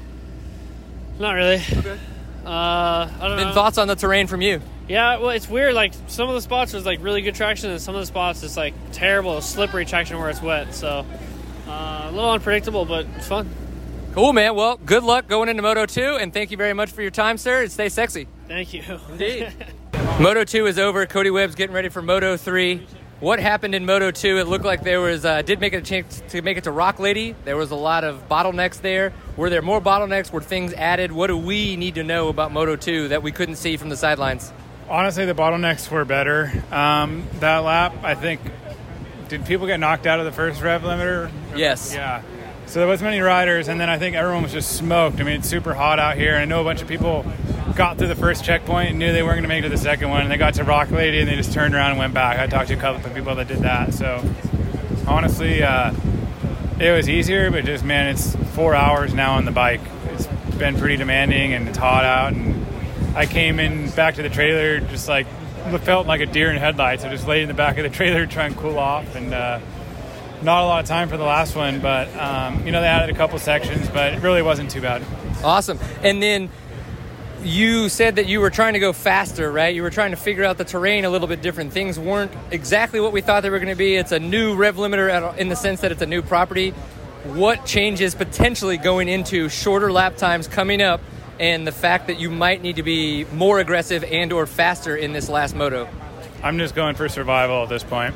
Not 1.19 1.33
really. 1.33 1.61
Okay. 1.71 1.99
Uh, 2.43 2.49
I 2.49 3.27
don't 3.27 3.37
then 3.37 3.47
know. 3.49 3.53
thoughts 3.53 3.77
on 3.77 3.87
the 3.87 3.95
terrain 3.95 4.25
from 4.25 4.41
you? 4.41 4.59
Yeah, 4.87 5.17
well, 5.17 5.31
it's 5.31 5.49
weird. 5.49 5.73
Like 5.73 5.93
some 6.07 6.29
of 6.29 6.35
the 6.35 6.41
spots 6.41 6.71
there's 6.71 6.85
like 6.85 7.03
really 7.03 7.21
good 7.21 7.35
traction, 7.35 7.69
and 7.69 7.81
some 7.81 7.95
of 7.95 8.01
the 8.01 8.05
spots 8.05 8.43
it's 8.43 8.57
like 8.57 8.73
terrible, 8.91 9.41
slippery 9.41 9.85
traction 9.85 10.17
where 10.17 10.29
it's 10.29 10.41
wet. 10.41 10.73
So 10.73 11.05
uh, 11.67 12.07
a 12.07 12.11
little 12.11 12.31
unpredictable, 12.31 12.85
but 12.85 13.05
it's 13.15 13.27
fun. 13.27 13.49
Cool, 14.13 14.33
man. 14.33 14.55
Well, 14.55 14.77
good 14.77 15.03
luck 15.03 15.27
going 15.27 15.47
into 15.49 15.61
Moto 15.61 15.85
2, 15.85 16.17
and 16.19 16.33
thank 16.33 16.49
you 16.49 16.57
very 16.57 16.73
much 16.73 16.91
for 16.91 17.03
your 17.03 17.11
time, 17.11 17.37
sir, 17.37 17.61
and 17.61 17.71
stay 17.71 17.89
sexy. 17.89 18.27
Thank 18.47 18.73
you. 18.73 18.81
Indeed. 19.11 19.53
Moto 20.19 20.43
2 20.43 20.65
is 20.65 20.79
over. 20.79 21.05
Cody 21.05 21.29
Webb's 21.29 21.53
getting 21.53 21.75
ready 21.75 21.89
for 21.89 22.01
Moto 22.01 22.35
3. 22.35 22.87
What 23.19 23.39
happened 23.39 23.75
in 23.75 23.85
Moto 23.85 24.09
2? 24.09 24.39
It 24.39 24.47
looked 24.47 24.65
like 24.65 24.83
there 24.83 25.01
was, 25.01 25.25
uh, 25.25 25.43
did 25.43 25.59
make 25.59 25.73
it 25.73 25.77
a 25.77 25.81
chance 25.81 26.23
to 26.29 26.41
make 26.41 26.57
it 26.57 26.63
to 26.63 26.71
Rock 26.71 26.97
Lady. 26.97 27.35
There 27.45 27.57
was 27.57 27.69
a 27.69 27.75
lot 27.75 28.03
of 28.03 28.27
bottlenecks 28.27 28.81
there. 28.81 29.13
Were 29.35 29.49
there 29.49 29.61
more 29.61 29.81
bottlenecks? 29.81 30.31
Were 30.31 30.41
things 30.41 30.73
added? 30.73 31.11
What 31.11 31.27
do 31.27 31.37
we 31.37 31.75
need 31.75 31.95
to 31.95 32.03
know 32.03 32.29
about 32.29 32.51
Moto 32.51 32.75
2 32.75 33.09
that 33.09 33.21
we 33.21 33.31
couldn't 33.31 33.57
see 33.57 33.77
from 33.77 33.89
the 33.89 33.97
sidelines? 33.97 34.51
Honestly, 34.89 35.25
the 35.25 35.33
bottlenecks 35.33 35.89
were 35.91 36.05
better. 36.05 36.51
Um, 36.71 37.27
that 37.39 37.59
lap, 37.59 37.95
I 38.03 38.15
think, 38.15 38.39
did 39.27 39.45
people 39.45 39.67
get 39.67 39.79
knocked 39.79 40.07
out 40.07 40.19
of 40.19 40.25
the 40.25 40.31
first 40.31 40.61
rev 40.61 40.83
limiter? 40.83 41.29
Yes. 41.55 41.93
Yeah. 41.93 42.21
So 42.67 42.79
there 42.79 42.87
was 42.87 43.01
many 43.01 43.19
riders, 43.19 43.67
and 43.67 43.79
then 43.79 43.89
I 43.89 43.97
think 43.97 44.15
everyone 44.15 44.43
was 44.43 44.51
just 44.51 44.75
smoked. 44.75 45.19
I 45.19 45.23
mean, 45.23 45.35
it's 45.39 45.47
super 45.47 45.73
hot 45.73 45.99
out 45.99 46.17
here, 46.17 46.33
and 46.33 46.41
I 46.41 46.45
know 46.45 46.61
a 46.61 46.63
bunch 46.63 46.81
of 46.81 46.87
people 46.87 47.25
got 47.75 47.97
through 47.97 48.07
the 48.07 48.15
first 48.15 48.43
checkpoint 48.43 48.89
and 48.89 48.99
knew 48.99 49.13
they 49.13 49.23
weren't 49.23 49.35
going 49.35 49.43
to 49.43 49.49
make 49.49 49.59
it 49.59 49.69
to 49.69 49.69
the 49.69 49.77
second 49.77 50.09
one, 50.09 50.21
and 50.21 50.31
they 50.31 50.37
got 50.37 50.55
to 50.55 50.63
Rock 50.63 50.89
Lady 50.91 51.19
and 51.19 51.29
they 51.29 51.35
just 51.35 51.53
turned 51.53 51.75
around 51.75 51.91
and 51.91 51.99
went 51.99 52.13
back. 52.13 52.39
I 52.39 52.47
talked 52.47 52.69
to 52.69 52.73
a 52.73 52.77
couple 52.77 53.05
of 53.05 53.15
people 53.15 53.35
that 53.35 53.47
did 53.47 53.59
that. 53.59 53.93
So 53.93 54.23
honestly, 55.07 55.63
uh, 55.63 55.93
it 56.79 56.91
was 56.91 57.07
easier, 57.07 57.51
but 57.51 57.65
just 57.65 57.85
man, 57.85 58.07
it's 58.07 58.35
four 58.53 58.75
hours 58.75 59.13
now 59.13 59.33
on 59.35 59.45
the 59.45 59.51
bike. 59.51 59.81
It's 60.11 60.27
been 60.57 60.77
pretty 60.77 60.97
demanding, 60.97 61.53
and 61.53 61.69
it's 61.69 61.77
hot 61.77 62.03
out, 62.03 62.33
and 62.33 62.66
I 63.17 63.25
came 63.25 63.59
in 63.59 63.89
back 63.89 64.13
to 64.15 64.21
the 64.21 64.29
trailer 64.29 64.79
just 64.79 65.07
like 65.07 65.25
felt 65.81 66.05
like 66.05 66.21
a 66.21 66.27
deer 66.27 66.51
in 66.51 66.57
headlights. 66.57 67.03
I 67.03 67.09
just 67.09 67.27
laid 67.27 67.41
in 67.41 67.47
the 67.47 67.55
back 67.55 67.79
of 67.79 67.83
the 67.83 67.89
trailer 67.97 68.27
trying 68.27 68.53
to 68.53 68.59
cool 68.59 68.77
off, 68.77 69.15
and 69.15 69.33
uh, 69.33 69.59
not 70.43 70.63
a 70.63 70.67
lot 70.67 70.83
of 70.83 70.85
time 70.87 71.09
for 71.09 71.17
the 71.17 71.23
last 71.23 71.55
one. 71.55 71.81
But 71.81 72.15
um, 72.15 72.63
you 72.63 72.71
know 72.71 72.79
they 72.79 72.87
added 72.87 73.13
a 73.13 73.17
couple 73.17 73.39
sections, 73.39 73.89
but 73.89 74.13
it 74.13 74.21
really 74.21 74.43
wasn't 74.43 74.69
too 74.69 74.81
bad. 74.81 75.03
Awesome. 75.43 75.79
And 76.03 76.21
then 76.21 76.51
you 77.41 77.89
said 77.89 78.17
that 78.17 78.27
you 78.27 78.39
were 78.39 78.51
trying 78.51 78.73
to 78.73 78.79
go 78.79 78.93
faster, 78.93 79.51
right? 79.51 79.73
You 79.73 79.81
were 79.81 79.89
trying 79.89 80.11
to 80.11 80.17
figure 80.17 80.43
out 80.43 80.59
the 80.59 80.65
terrain 80.65 81.03
a 81.03 81.09
little 81.09 81.27
bit 81.27 81.41
different. 81.41 81.73
Things 81.73 81.97
weren't 81.97 82.31
exactly 82.51 82.99
what 82.99 83.13
we 83.13 83.21
thought 83.21 83.41
they 83.41 83.49
were 83.49 83.59
going 83.59 83.69
to 83.69 83.75
be. 83.75 83.95
It's 83.95 84.11
a 84.11 84.19
new 84.19 84.55
rev 84.55 84.75
limiter 84.75 85.35
in 85.37 85.49
the 85.49 85.55
sense 85.55 85.81
that 85.81 85.91
it's 85.91 86.03
a 86.03 86.07
new 86.07 86.21
property. 86.21 86.69
What 87.23 87.65
changes 87.65 88.13
potentially 88.13 88.77
going 88.77 89.07
into 89.09 89.49
shorter 89.49 89.91
lap 89.91 90.17
times 90.17 90.47
coming 90.47 90.83
up 90.83 91.01
and 91.39 91.65
the 91.67 91.71
fact 91.71 92.07
that 92.07 92.19
you 92.19 92.29
might 92.29 92.61
need 92.61 92.77
to 92.77 92.83
be 92.83 93.25
more 93.25 93.59
aggressive 93.59 94.03
and 94.03 94.31
or 94.33 94.45
faster 94.45 94.95
in 94.95 95.13
this 95.13 95.29
last 95.29 95.55
moto? 95.55 95.87
I'm 96.43 96.57
just 96.57 96.75
going 96.75 96.95
for 96.95 97.09
survival 97.09 97.63
at 97.63 97.69
this 97.69 97.83
point. 97.83 98.15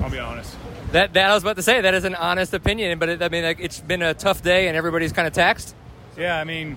I'll 0.00 0.10
be 0.10 0.18
honest. 0.18 0.56
That, 0.92 1.14
that 1.14 1.30
I 1.30 1.34
was 1.34 1.42
about 1.42 1.56
to 1.56 1.62
say 1.62 1.80
that 1.80 1.94
is 1.94 2.04
an 2.04 2.14
honest 2.14 2.54
opinion, 2.54 2.98
but 2.98 3.08
it, 3.08 3.22
I 3.22 3.28
mean 3.28 3.42
like 3.42 3.58
it's 3.60 3.80
been 3.80 4.02
a 4.02 4.14
tough 4.14 4.42
day 4.42 4.68
and 4.68 4.76
everybody's 4.76 5.12
kind 5.12 5.26
of 5.26 5.32
taxed. 5.32 5.74
Yeah, 6.16 6.38
I 6.38 6.44
mean, 6.44 6.76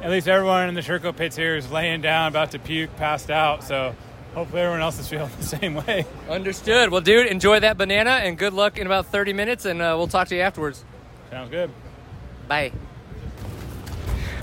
at 0.00 0.10
least 0.10 0.28
everyone 0.28 0.68
in 0.68 0.74
the 0.74 0.82
Sherco 0.82 1.16
pits 1.16 1.36
here 1.36 1.56
is 1.56 1.70
laying 1.70 2.00
down, 2.00 2.28
about 2.28 2.52
to 2.52 2.58
puke, 2.58 2.94
passed 2.96 3.30
out. 3.30 3.64
So 3.64 3.94
hopefully 4.34 4.62
everyone 4.62 4.82
else 4.82 4.98
is 5.00 5.08
feeling 5.08 5.30
the 5.38 5.44
same 5.44 5.74
way. 5.74 6.06
Understood. 6.28 6.90
Well, 6.90 7.00
dude, 7.00 7.26
enjoy 7.26 7.60
that 7.60 7.76
banana 7.78 8.10
and 8.10 8.38
good 8.38 8.52
luck 8.52 8.78
in 8.78 8.86
about 8.86 9.06
30 9.06 9.32
minutes, 9.32 9.64
and 9.64 9.80
uh, 9.82 9.94
we'll 9.96 10.06
talk 10.06 10.28
to 10.28 10.36
you 10.36 10.42
afterwards. 10.42 10.84
Sounds 11.30 11.50
good. 11.50 11.70
Bye. 12.46 12.72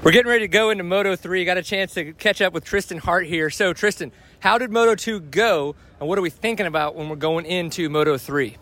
We're 0.03 0.11
getting 0.11 0.27
ready 0.27 0.43
to 0.43 0.49
go 0.49 0.69
into 0.69 0.83
Moto 0.83 1.15
3. 1.15 1.45
Got 1.45 1.57
a 1.57 1.63
chance 1.63 1.93
to 1.93 2.11
catch 2.11 2.41
up 2.41 2.51
with 2.51 2.65
Tristan 2.65 2.97
Hart 2.97 3.25
here. 3.25 3.49
So, 3.49 3.71
Tristan, 3.71 4.11
how 4.41 4.57
did 4.57 4.69
Moto 4.69 4.95
2 4.95 5.21
go, 5.21 5.75
and 5.97 6.09
what 6.09 6.19
are 6.19 6.21
we 6.21 6.29
thinking 6.29 6.65
about 6.65 6.93
when 6.93 7.07
we're 7.07 7.15
going 7.15 7.45
into 7.45 7.87
Moto 7.87 8.17
3? 8.17 8.57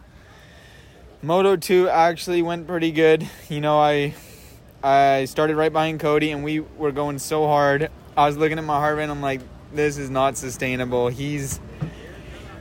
Moto 1.23 1.55
2 1.55 1.89
actually 1.89 2.43
went 2.43 2.67
pretty 2.67 2.91
good. 2.91 3.27
You 3.49 3.59
know, 3.59 3.79
I 3.79 4.13
I 4.83 5.25
started 5.25 5.55
right 5.55 5.73
behind 5.73 5.99
Cody 5.99 6.29
and 6.29 6.43
we 6.43 6.59
were 6.59 6.91
going 6.91 7.17
so 7.17 7.47
hard. 7.47 7.89
I 8.15 8.27
was 8.27 8.37
looking 8.37 8.59
at 8.59 8.63
my 8.63 8.77
heart 8.77 8.97
rate 8.97 9.03
and 9.03 9.11
I'm 9.11 9.23
like, 9.23 9.41
this 9.73 9.97
is 9.97 10.11
not 10.11 10.37
sustainable. 10.37 11.07
He's 11.07 11.59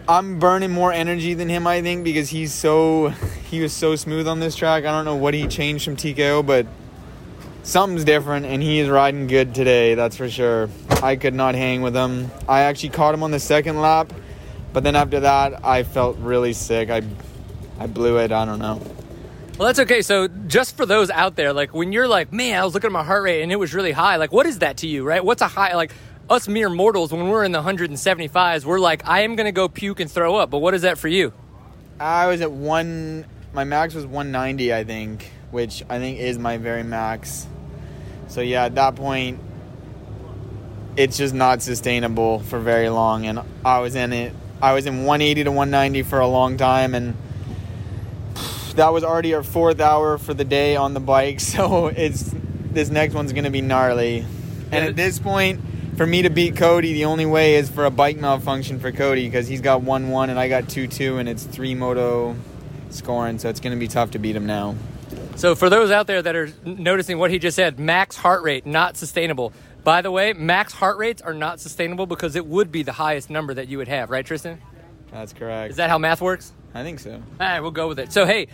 I'm 0.09 0.39
burning 0.39 0.71
more 0.71 0.91
energy 0.91 1.35
than 1.35 1.51
him, 1.51 1.67
I 1.67 1.83
think, 1.83 2.03
because 2.03 2.31
he's 2.31 2.55
so 2.55 3.09
he 3.51 3.61
was 3.61 3.75
so 3.75 3.95
smooth 3.95 4.27
on 4.27 4.41
this 4.41 4.57
track. 4.57 4.87
I 4.87 4.91
don't 4.91 5.05
know 5.05 5.17
what 5.17 5.35
he 5.35 5.47
changed 5.49 5.85
from 5.85 5.97
TKO, 5.97 6.47
but 6.47 6.67
something's 7.63 8.05
different, 8.05 8.47
and 8.47 8.63
he 8.63 8.79
is 8.81 8.89
riding 8.89 9.27
good 9.27 9.55
today. 9.55 9.95
That's 9.95 10.17
for 10.17 10.29
sure. 10.29 10.69
I 11.03 11.17
could 11.17 11.35
not 11.35 11.55
hang 11.55 11.83
with 11.83 11.95
him. 11.95 12.31
I 12.49 12.63
actually 12.63 12.91
caught 12.91 13.15
him 13.15 13.23
on 13.23 13.31
the 13.31 13.41
second 13.41 13.81
lap, 13.81 14.13
but 14.73 14.85
then 14.85 14.97
after 14.97 15.21
that, 15.21 15.65
I 15.65 15.83
felt 15.83 16.17
really 16.19 16.53
sick. 16.53 16.91
I 16.91 17.03
I 17.81 17.87
blew 17.87 18.19
it. 18.19 18.31
I 18.31 18.45
don't 18.45 18.59
know. 18.59 18.81
Well, 19.59 19.67
that's 19.67 19.79
okay. 19.81 20.03
So, 20.03 20.29
just 20.29 20.77
for 20.77 20.85
those 20.85 21.11
out 21.11 21.37
there, 21.37 21.53
like 21.53 21.75
when 21.75 21.93
you're 21.93 22.09
like, 22.09 22.33
man, 22.33 22.61
I 22.61 22.65
was 22.65 22.75
looking 22.75 22.89
at 22.89 22.93
my 22.93 23.03
heart 23.03 23.23
rate 23.23 23.43
and 23.43 23.51
it 23.51 23.57
was 23.57 23.73
really 23.75 23.93
high. 23.93 24.17
Like, 24.17 24.33
what 24.33 24.47
is 24.47 24.59
that 24.59 24.79
to 24.79 24.87
you, 24.87 25.03
right? 25.05 25.25
What's 25.25 25.43
a 25.43 25.49
high? 25.49 25.75
Like 25.75 25.93
us 26.29 26.47
mere 26.47 26.69
mortals, 26.69 27.13
when 27.13 27.29
we're 27.29 27.45
in 27.45 27.53
the 27.53 27.63
175s, 27.63 28.65
we're 28.65 28.79
like, 28.79 29.07
I 29.09 29.21
am 29.21 29.35
gonna 29.35 29.51
go 29.51 29.69
puke 29.69 30.01
and 30.01 30.11
throw 30.11 30.37
up. 30.37 30.51
But 30.51 30.59
what 30.59 30.75
is 30.75 30.83
that 30.83 30.99
for 30.99 31.09
you? 31.09 31.33
I 31.99 32.27
was 32.27 32.41
at 32.43 32.53
one. 32.53 33.27
My 33.53 33.65
max 33.65 33.95
was 33.95 34.07
190, 34.07 34.73
I 34.73 34.85
think, 34.85 35.31
which 35.51 35.83
I 35.89 35.99
think 35.99 36.21
is 36.21 36.39
my 36.39 36.57
very 36.57 36.83
max. 36.83 37.47
So 38.31 38.43
yeah, 38.43 38.65
at 38.65 38.77
that 38.77 38.95
point, 38.95 39.41
it's 40.97 41.17
just 41.17 41.35
not 41.35 41.63
sustainable 41.63 42.39
for 42.39 42.61
very 42.61 42.89
long. 42.89 43.27
And 43.27 43.41
I 43.65 43.81
was 43.81 43.97
in 43.97 44.13
it. 44.13 44.33
I 44.63 44.73
was 44.73 44.87
in 44.87 45.05
180 45.05 45.45
to 45.45 45.51
190 45.51 46.03
for 46.09 46.21
a 46.21 46.27
long 46.27 46.57
time, 46.57 46.95
and 46.95 47.17
that 48.77 48.93
was 48.93 49.03
already 49.03 49.35
our 49.35 49.43
fourth 49.43 49.81
hour 49.81 50.17
for 50.17 50.33
the 50.33 50.45
day 50.45 50.77
on 50.77 50.95
the 50.95 51.01
bike. 51.01 51.41
So 51.51 51.89
it's 51.89 52.33
this 52.71 52.89
next 52.89 53.15
one's 53.15 53.33
gonna 53.33 53.51
be 53.51 53.63
gnarly. 53.63 54.25
And 54.71 54.85
at 54.85 54.95
this 54.95 55.19
point, 55.19 55.61
for 55.97 56.07
me 56.07 56.23
to 56.23 56.31
beat 56.31 56.57
Cody, 56.57 56.93
the 56.93 57.07
only 57.07 57.27
way 57.27 57.57
is 57.57 57.69
for 57.69 57.85
a 57.85 57.91
bike 57.91 58.19
malfunction 58.19 58.79
for 58.79 58.93
Cody 58.93 59.27
because 59.27 59.49
he's 59.49 59.61
got 59.61 59.83
one 59.83 60.11
one 60.11 60.31
and 60.31 60.39
I 60.39 60.49
got 60.49 60.69
two 60.69 60.87
two, 60.87 61.19
and 61.19 61.29
it's 61.29 61.43
three 61.43 61.75
moto 61.75 62.37
scoring. 62.91 63.41
So 63.41 63.49
it's 63.49 63.59
gonna 63.59 63.77
be 63.77 63.89
tough 63.89 64.13
to 64.13 64.21
beat 64.21 64.37
him 64.37 64.47
now. 64.47 64.77
So, 65.41 65.55
for 65.55 65.71
those 65.71 65.91
out 65.91 66.07
there 66.07 66.21
that 66.21 66.37
are 66.37 66.51
noticing 66.67 67.17
what 67.17 67.31
he 67.31 67.39
just 67.39 67.57
said, 67.57 67.79
max 67.79 68.15
heart 68.15 68.43
rate 68.43 68.67
not 68.67 68.99
sustainable. 68.99 69.55
By 69.83 70.03
the 70.03 70.11
way, 70.11 70.35
max 70.35 70.75
heart 70.75 70.99
rates 70.99 71.23
are 71.23 71.33
not 71.33 71.61
sustainable 71.61 72.05
because 72.05 72.37
it 72.37 72.45
would 72.45 72.71
be 72.71 72.83
the 72.83 72.93
highest 72.93 73.31
number 73.31 73.55
that 73.55 73.67
you 73.67 73.79
would 73.79 73.89
have, 73.89 74.11
right, 74.11 74.27
Tristan? 74.27 74.61
That's 75.11 75.33
correct. 75.33 75.71
Is 75.71 75.77
that 75.79 75.89
how 75.89 75.97
math 75.97 76.21
works? 76.21 76.53
I 76.75 76.83
think 76.83 77.01
so. 77.01 77.13
All 77.15 77.23
right, 77.39 77.61
we'll 77.61 77.71
go 77.71 77.89
with 77.89 77.99
it. 77.99 78.13
So, 78.13 78.27
hey, 78.27 78.49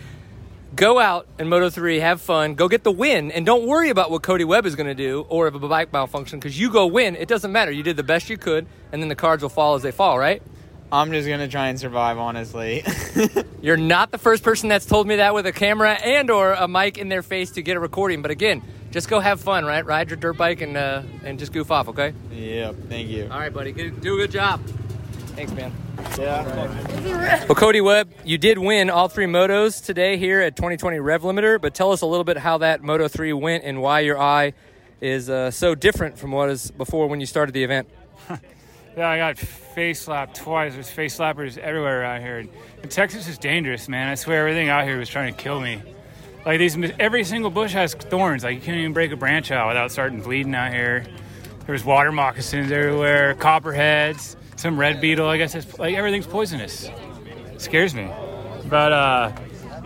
go 0.77 0.97
out 0.97 1.27
in 1.37 1.49
Moto 1.49 1.69
3, 1.69 1.99
have 1.99 2.21
fun, 2.21 2.55
go 2.55 2.69
get 2.69 2.85
the 2.85 2.91
win, 2.93 3.31
and 3.31 3.45
don't 3.45 3.67
worry 3.67 3.89
about 3.89 4.09
what 4.09 4.23
Cody 4.23 4.45
Webb 4.45 4.65
is 4.65 4.77
going 4.77 4.87
to 4.87 4.95
do 4.95 5.25
or 5.27 5.49
if 5.49 5.55
a 5.55 5.59
bike 5.59 5.91
malfunction 5.91 6.39
because 6.39 6.57
you 6.57 6.71
go 6.71 6.87
win. 6.87 7.17
It 7.17 7.27
doesn't 7.27 7.51
matter. 7.51 7.69
You 7.69 7.83
did 7.83 7.97
the 7.97 8.03
best 8.03 8.29
you 8.29 8.37
could, 8.37 8.65
and 8.93 9.01
then 9.01 9.09
the 9.09 9.15
cards 9.15 9.43
will 9.43 9.49
fall 9.49 9.75
as 9.75 9.81
they 9.81 9.91
fall, 9.91 10.17
right? 10.17 10.41
I'm 10.91 11.11
just 11.11 11.27
gonna 11.27 11.47
try 11.47 11.67
and 11.67 11.79
survive, 11.79 12.17
honestly. 12.17 12.83
You're 13.61 13.77
not 13.77 14.11
the 14.11 14.17
first 14.17 14.43
person 14.43 14.69
that's 14.69 14.85
told 14.85 15.07
me 15.07 15.17
that 15.17 15.33
with 15.33 15.45
a 15.45 15.51
camera 15.51 15.93
and 15.93 16.29
or 16.29 16.53
a 16.53 16.67
mic 16.67 16.97
in 16.97 17.09
their 17.09 17.23
face 17.23 17.51
to 17.51 17.61
get 17.61 17.75
a 17.75 17.79
recording. 17.79 18.21
But 18.21 18.31
again, 18.31 18.61
just 18.91 19.09
go 19.09 19.19
have 19.19 19.41
fun, 19.41 19.65
right? 19.65 19.85
Ride 19.85 20.09
your 20.09 20.17
dirt 20.17 20.37
bike 20.37 20.61
and 20.61 20.77
uh, 20.77 21.03
and 21.23 21.39
just 21.39 21.51
goof 21.51 21.71
off, 21.71 21.89
okay? 21.89 22.13
yep. 22.31 22.75
Thank 22.87 23.09
you. 23.09 23.27
All 23.29 23.39
right, 23.39 23.53
buddy. 23.53 23.73
Good, 23.73 23.99
do 24.01 24.13
a 24.15 24.17
good 24.17 24.31
job. 24.31 24.65
Thanks, 25.35 25.51
man. 25.51 25.73
Yeah. 26.17 27.45
Well, 27.45 27.55
Cody 27.55 27.81
Webb, 27.81 28.11
you 28.23 28.37
did 28.37 28.57
win 28.57 28.89
all 28.89 29.07
three 29.07 29.25
motos 29.25 29.83
today 29.83 30.17
here 30.17 30.39
at 30.41 30.55
2020 30.55 30.99
Rev 30.99 31.21
Limiter, 31.23 31.59
but 31.59 31.73
tell 31.73 31.91
us 31.91 32.01
a 32.01 32.05
little 32.05 32.23
bit 32.23 32.37
how 32.37 32.59
that 32.59 32.81
Moto 32.81 33.07
3 33.07 33.33
went 33.33 33.63
and 33.63 33.81
why 33.81 33.99
your 33.99 34.19
eye 34.19 34.53
is 35.01 35.29
uh, 35.29 35.51
so 35.51 35.75
different 35.75 36.17
from 36.17 36.31
what 36.31 36.49
is 36.49 36.71
before 36.71 37.07
when 37.07 37.19
you 37.19 37.25
started 37.25 37.53
the 37.53 37.63
event. 37.63 37.89
Yeah, 38.97 39.09
I 39.09 39.17
got 39.17 39.37
face 39.37 40.01
slapped 40.01 40.37
twice. 40.37 40.73
There's 40.73 40.89
face 40.89 41.15
slappers 41.15 41.59
everywhere 41.59 42.03
out 42.03 42.19
here. 42.19 42.43
And 42.81 42.89
Texas 42.89 43.27
is 43.27 43.37
dangerous, 43.37 43.87
man. 43.87 44.07
I 44.07 44.15
swear 44.15 44.47
everything 44.47 44.69
out 44.69 44.85
here 44.85 44.97
was 44.97 45.07
trying 45.07 45.35
to 45.35 45.39
kill 45.39 45.61
me. 45.61 45.83
Like 46.47 46.57
these, 46.57 46.75
every 46.97 47.23
single 47.23 47.51
bush 47.51 47.73
has 47.73 47.93
thorns. 47.93 48.43
Like 48.43 48.55
you 48.55 48.61
can't 48.61 48.79
even 48.79 48.93
break 48.93 49.11
a 49.11 49.15
branch 49.15 49.51
out 49.51 49.67
without 49.67 49.91
starting 49.91 50.21
bleeding 50.21 50.55
out 50.55 50.73
here. 50.73 51.05
There's 51.67 51.85
water 51.85 52.11
moccasins 52.11 52.71
everywhere, 52.71 53.35
copperheads, 53.35 54.35
some 54.55 54.79
red 54.79 54.99
beetle. 54.99 55.27
I 55.27 55.37
guess 55.37 55.53
it's 55.53 55.77
like 55.77 55.95
everything's 55.95 56.25
poisonous. 56.25 56.89
It 57.53 57.61
scares 57.61 57.93
me. 57.93 58.09
But 58.67 58.93
uh, 58.93 59.31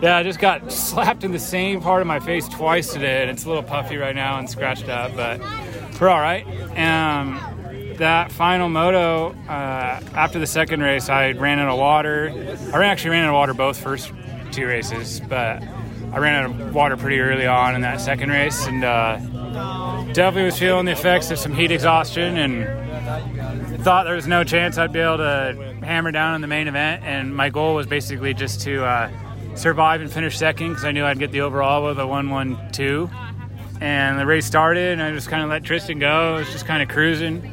yeah, 0.00 0.16
I 0.16 0.22
just 0.22 0.38
got 0.38 0.72
slapped 0.72 1.22
in 1.22 1.32
the 1.32 1.38
same 1.38 1.82
part 1.82 2.00
of 2.00 2.06
my 2.06 2.18
face 2.18 2.48
twice 2.48 2.90
today, 2.90 3.20
and 3.20 3.30
it's 3.30 3.44
a 3.44 3.48
little 3.48 3.62
puffy 3.62 3.98
right 3.98 4.16
now 4.16 4.38
and 4.38 4.48
scratched 4.48 4.88
up, 4.88 5.14
but 5.14 5.38
we're 6.00 6.08
all 6.08 6.18
right. 6.18 6.46
Um, 6.78 7.51
that 7.98 8.32
final 8.32 8.68
moto, 8.68 9.32
uh, 9.48 10.00
after 10.14 10.38
the 10.38 10.46
second 10.46 10.82
race, 10.82 11.08
I 11.08 11.32
ran 11.32 11.58
out 11.58 11.68
of 11.68 11.78
water. 11.78 12.30
I 12.72 12.78
ran, 12.78 12.90
actually 12.90 13.10
ran 13.10 13.24
out 13.24 13.30
of 13.30 13.34
water 13.34 13.54
both 13.54 13.78
first 13.78 14.12
two 14.52 14.66
races, 14.66 15.20
but 15.20 15.62
I 16.12 16.18
ran 16.18 16.44
out 16.44 16.50
of 16.50 16.74
water 16.74 16.96
pretty 16.96 17.20
early 17.20 17.46
on 17.46 17.74
in 17.74 17.80
that 17.82 18.00
second 18.00 18.30
race, 18.30 18.66
and 18.66 18.84
uh, 18.84 19.16
definitely 20.12 20.44
was 20.44 20.58
feeling 20.58 20.84
the 20.84 20.92
effects 20.92 21.30
of 21.30 21.38
some 21.38 21.54
heat 21.54 21.70
exhaustion, 21.70 22.36
and 22.36 23.82
thought 23.82 24.04
there 24.04 24.14
was 24.14 24.26
no 24.26 24.44
chance 24.44 24.78
I'd 24.78 24.92
be 24.92 25.00
able 25.00 25.18
to 25.18 25.76
hammer 25.82 26.12
down 26.12 26.34
in 26.34 26.40
the 26.40 26.46
main 26.46 26.68
event. 26.68 27.02
And 27.04 27.34
my 27.34 27.50
goal 27.50 27.74
was 27.74 27.86
basically 27.86 28.32
just 28.34 28.60
to 28.62 28.84
uh, 28.84 29.10
survive 29.56 30.00
and 30.00 30.10
finish 30.10 30.38
second 30.38 30.68
because 30.68 30.84
I 30.84 30.92
knew 30.92 31.04
I'd 31.04 31.18
get 31.18 31.32
the 31.32 31.40
overall 31.40 31.84
with 31.84 31.98
a 31.98 32.06
one-one-two. 32.06 33.10
And 33.80 34.18
the 34.18 34.26
race 34.26 34.46
started, 34.46 34.92
and 34.92 35.02
I 35.02 35.10
just 35.10 35.28
kind 35.28 35.42
of 35.42 35.50
let 35.50 35.64
Tristan 35.64 35.98
go. 35.98 36.34
I 36.34 36.38
was 36.38 36.52
just 36.52 36.66
kind 36.66 36.82
of 36.82 36.88
cruising 36.88 37.51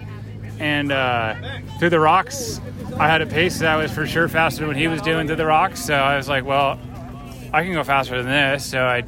and 0.60 0.92
uh, 0.92 1.36
through 1.80 1.90
the 1.90 2.00
rocks, 2.00 2.60
I 2.98 3.08
had 3.08 3.22
a 3.22 3.26
pace 3.26 3.60
that 3.60 3.76
was 3.76 3.92
for 3.92 4.06
sure 4.06 4.28
faster 4.28 4.60
than 4.60 4.68
what 4.68 4.78
he 4.78 4.88
was 4.88 5.02
doing 5.02 5.26
through 5.28 5.38
the 5.38 5.46
rocks. 5.46 5.84
So 5.84 5.96
I 5.96 6.18
was 6.18 6.28
like, 6.28 6.44
well, 6.44 6.80
I 7.54 7.64
can 7.64 7.74
go 7.74 7.84
faster 7.84 8.22
than 8.22 8.32
this. 8.32 8.66
So 8.66 8.86
I 8.86 9.04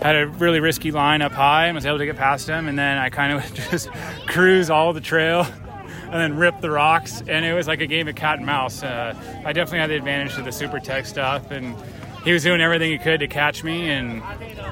had 0.00 0.16
a 0.16 0.26
really 0.26 0.60
risky 0.60 0.90
line 0.90 1.22
up 1.22 1.32
high 1.32 1.66
and 1.66 1.74
was 1.74 1.86
able 1.86 1.98
to 1.98 2.06
get 2.06 2.16
past 2.16 2.48
him. 2.48 2.68
And 2.68 2.78
then 2.78 2.98
I 2.98 3.10
kind 3.10 3.32
of 3.32 3.54
just 3.70 3.90
cruise 4.26 4.70
all 4.70 4.92
the 4.92 5.00
trail 5.00 5.42
and 6.04 6.14
then 6.14 6.36
rip 6.36 6.60
the 6.60 6.70
rocks. 6.70 7.22
And 7.26 7.44
it 7.44 7.52
was 7.52 7.68
like 7.68 7.80
a 7.80 7.86
game 7.86 8.08
of 8.08 8.14
cat 8.14 8.38
and 8.38 8.46
mouse. 8.46 8.82
Uh, 8.82 9.14
I 9.44 9.52
definitely 9.52 9.80
had 9.80 9.90
the 9.90 9.96
advantage 9.96 10.38
of 10.38 10.44
the 10.44 10.52
super 10.52 10.80
tech 10.80 11.06
stuff. 11.06 11.50
And 11.50 11.76
he 12.24 12.32
was 12.32 12.42
doing 12.42 12.60
everything 12.60 12.90
he 12.90 12.98
could 12.98 13.20
to 13.20 13.28
catch 13.28 13.62
me. 13.62 13.90
And 13.90 14.22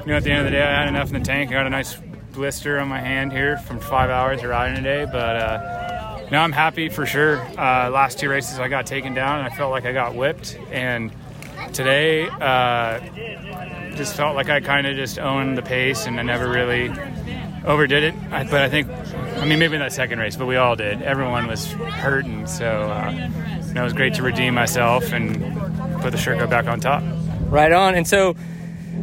you 0.01 0.07
know, 0.07 0.17
at 0.17 0.23
the 0.23 0.31
end 0.31 0.39
of 0.39 0.45
the 0.45 0.51
day, 0.51 0.63
I 0.63 0.79
had 0.79 0.87
enough 0.87 1.09
in 1.09 1.13
the 1.13 1.25
tank. 1.25 1.51
I 1.51 1.53
got 1.53 1.67
a 1.67 1.69
nice 1.69 1.95
blister 2.31 2.79
on 2.79 2.87
my 2.87 2.99
hand 2.99 3.31
here 3.31 3.57
from 3.57 3.79
five 3.79 4.09
hours 4.09 4.41
of 4.41 4.49
riding 4.49 4.75
today. 4.75 5.05
But 5.05 5.35
uh, 5.35 5.82
no, 6.31 6.39
I'm 6.39 6.51
happy 6.51 6.89
for 6.89 7.05
sure. 7.05 7.39
Uh, 7.41 7.89
last 7.89 8.19
two 8.19 8.29
races 8.29 8.59
I 8.59 8.67
got 8.67 8.85
taken 8.85 9.13
down 9.13 9.39
and 9.39 9.47
I 9.51 9.55
felt 9.55 9.71
like 9.71 9.85
I 9.85 9.91
got 9.91 10.15
whipped. 10.15 10.57
And 10.71 11.11
today, 11.73 12.27
uh, 12.27 12.99
just 13.95 14.15
felt 14.15 14.35
like 14.35 14.49
I 14.49 14.59
kind 14.59 14.87
of 14.87 14.95
just 14.95 15.19
owned 15.19 15.57
the 15.57 15.61
pace 15.61 16.05
and 16.05 16.19
I 16.19 16.23
never 16.23 16.49
really 16.49 16.89
overdid 17.65 18.03
it. 18.03 18.15
I, 18.31 18.43
but 18.43 18.61
I 18.61 18.69
think, 18.69 18.89
I 18.89 19.45
mean, 19.45 19.59
maybe 19.59 19.75
in 19.75 19.81
that 19.81 19.93
second 19.93 20.19
race, 20.19 20.35
but 20.35 20.45
we 20.45 20.55
all 20.55 20.75
did. 20.75 21.01
Everyone 21.01 21.47
was 21.47 21.71
hurting. 21.71 22.47
So 22.47 22.65
uh, 22.65 23.29
it 23.75 23.81
was 23.81 23.93
great 23.93 24.13
to 24.15 24.23
redeem 24.23 24.53
myself 24.53 25.13
and 25.13 25.41
put 26.01 26.11
the 26.11 26.17
Sherco 26.17 26.49
back 26.49 26.67
on 26.67 26.79
top. 26.79 27.03
Right 27.49 27.71
on. 27.71 27.95
And 27.95 28.07
so 28.07 28.35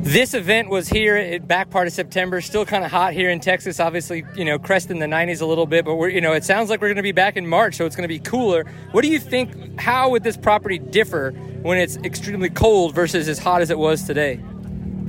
this 0.03 0.33
event 0.35 0.71
was 0.71 0.89
here 0.89 1.17
at 1.17 1.47
back 1.47 1.69
part 1.71 1.87
of 1.87 1.93
September, 1.93 2.41
still 2.41 2.65
kind 2.65 2.85
of 2.85 2.91
hot 2.91 3.13
here 3.13 3.31
in 3.31 3.39
Texas. 3.39 3.79
Obviously, 3.79 4.25
you 4.35 4.45
know, 4.45 4.59
cresting 4.59 4.99
the 4.99 5.07
90s 5.07 5.43
a 5.43 5.47
little 5.47 5.67
bit, 5.67 5.85
but 5.85 5.97
we're, 5.97 6.09
you 6.09 6.21
know, 6.21 6.33
it 6.33 6.43
sounds 6.45 6.71
like 6.71 6.81
we're 6.81 6.89
going 6.89 6.97
to 6.97 7.03
be 7.03 7.13
back 7.13 7.37
in 7.37 7.47
March, 7.47 7.77
so 7.77 7.85
it's 7.85 7.95
going 7.95 8.09
to 8.09 8.09
be 8.09 8.19
cooler. 8.19 8.65
What 8.93 9.03
do 9.03 9.09
you 9.09 9.19
think? 9.19 9.79
How 9.79 10.09
would 10.11 10.23
this 10.23 10.37
property 10.37 10.79
differ 10.79 11.33
when 11.63 11.79
it's 11.79 11.97
extremely 11.99 12.49
cold 12.49 12.95
versus 12.95 13.29
as 13.29 13.39
hot 13.39 13.61
as 13.61 13.71
it 13.71 13.79
was 13.79 14.05
today? 14.05 14.41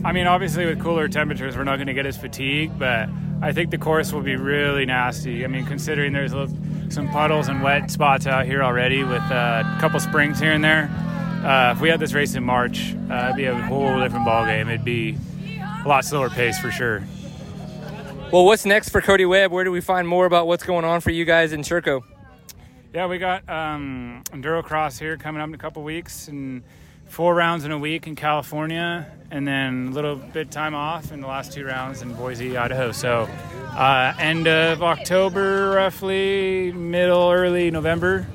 I 0.04 0.12
mean, 0.12 0.28
obviously, 0.28 0.66
with 0.66 0.82
cooler 0.82 1.08
temperatures, 1.08 1.56
we're 1.56 1.64
not 1.64 1.78
going 1.78 1.88
to 1.88 1.94
get 1.94 2.06
as 2.06 2.18
fatigued, 2.18 2.78
but 2.78 3.08
I 3.42 3.54
think 3.54 3.72
the 3.72 3.78
course 3.78 4.12
will 4.12 4.22
be 4.22 4.36
really 4.36 4.86
nasty. 4.86 5.46
I 5.46 5.48
mean, 5.48 5.66
considering 5.66 6.12
there's 6.12 6.34
some 6.94 7.10
puddles 7.10 7.48
and 7.48 7.64
wet 7.64 7.90
spots 7.90 8.28
out 8.28 8.46
here 8.46 8.62
already 8.62 9.04
with 9.04 9.22
uh, 9.32 9.64
a 9.66 9.78
couple 9.80 10.00
springs 10.00 10.40
here 10.40 10.52
and 10.52 10.64
there. 10.64 10.90
Uh, 11.44 11.74
if 11.76 11.82
we 11.82 11.90
had 11.90 12.00
this 12.00 12.14
race 12.14 12.36
in 12.36 12.44
March, 12.44 12.96
uh, 13.10 13.26
it'd 13.26 13.36
be 13.36 13.46
a 13.46 13.56
whole 13.56 14.00
different 14.00 14.26
ball 14.26 14.46
game. 14.46 14.70
It'd 14.70 14.86
be 14.86 15.18
a 15.84 15.88
lot 15.88 16.06
slower 16.06 16.30
pace 16.30 16.60
for 16.60 16.70
sure. 16.70 17.04
Well, 18.32 18.46
what's 18.46 18.64
next 18.64 18.90
for 18.90 19.02
Cody 19.02 19.26
Webb? 19.26 19.52
Where 19.52 19.64
do 19.64 19.72
we 19.72 19.82
find 19.82 20.08
more 20.08 20.26
about 20.26 20.46
what's 20.46 20.64
going 20.64 20.86
on 20.86 21.02
for 21.02 21.10
you 21.10 21.26
guys 21.26 21.52
in 21.52 21.64
Sherco? 21.64 22.04
Yeah, 22.94 23.08
we 23.08 23.18
got 23.18 23.50
um, 23.50 24.22
EnduroCross 24.32 25.00
here 25.00 25.18
coming 25.18 25.42
up 25.42 25.48
in 25.48 25.56
a 25.56 25.58
couple 25.58 25.82
weeks, 25.82 26.28
and 26.28 26.64
four 27.08 27.34
rounds 27.34 27.66
in 27.66 27.72
a 27.72 27.78
week 27.78 28.06
in 28.06 28.16
California, 28.16 29.12
and 29.32 29.48
then 29.48 29.88
a 29.88 29.92
little 29.92 30.16
bit 30.16 30.52
time 30.52 30.76
off 30.76 31.12
in 31.12 31.22
the 31.22 31.28
last 31.28 31.52
two 31.52 31.66
rounds 31.66 32.02
in 32.02 32.14
Boise, 32.14 32.56
Idaho. 32.56 32.92
So, 32.92 33.28
uh, 33.72 34.14
end 34.20 34.48
of 34.48 34.84
October, 34.84 35.72
roughly 35.72 36.72
middle, 36.72 37.32
early 37.32 37.72
November. 37.72 38.28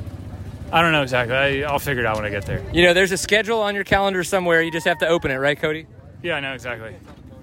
I 0.72 0.82
don't 0.82 0.92
know 0.92 1.02
exactly. 1.02 1.64
I, 1.64 1.70
I'll 1.70 1.78
figure 1.78 2.02
it 2.02 2.06
out 2.06 2.16
when 2.16 2.24
I 2.24 2.30
get 2.30 2.44
there. 2.44 2.62
You 2.72 2.82
know, 2.82 2.94
there's 2.94 3.12
a 3.12 3.16
schedule 3.16 3.60
on 3.60 3.74
your 3.74 3.84
calendar 3.84 4.24
somewhere. 4.24 4.62
You 4.62 4.72
just 4.72 4.86
have 4.86 4.98
to 4.98 5.08
open 5.08 5.30
it, 5.30 5.36
right, 5.36 5.58
Cody? 5.58 5.86
Yeah, 6.22 6.34
I 6.34 6.40
know 6.40 6.52
exactly. 6.54 6.94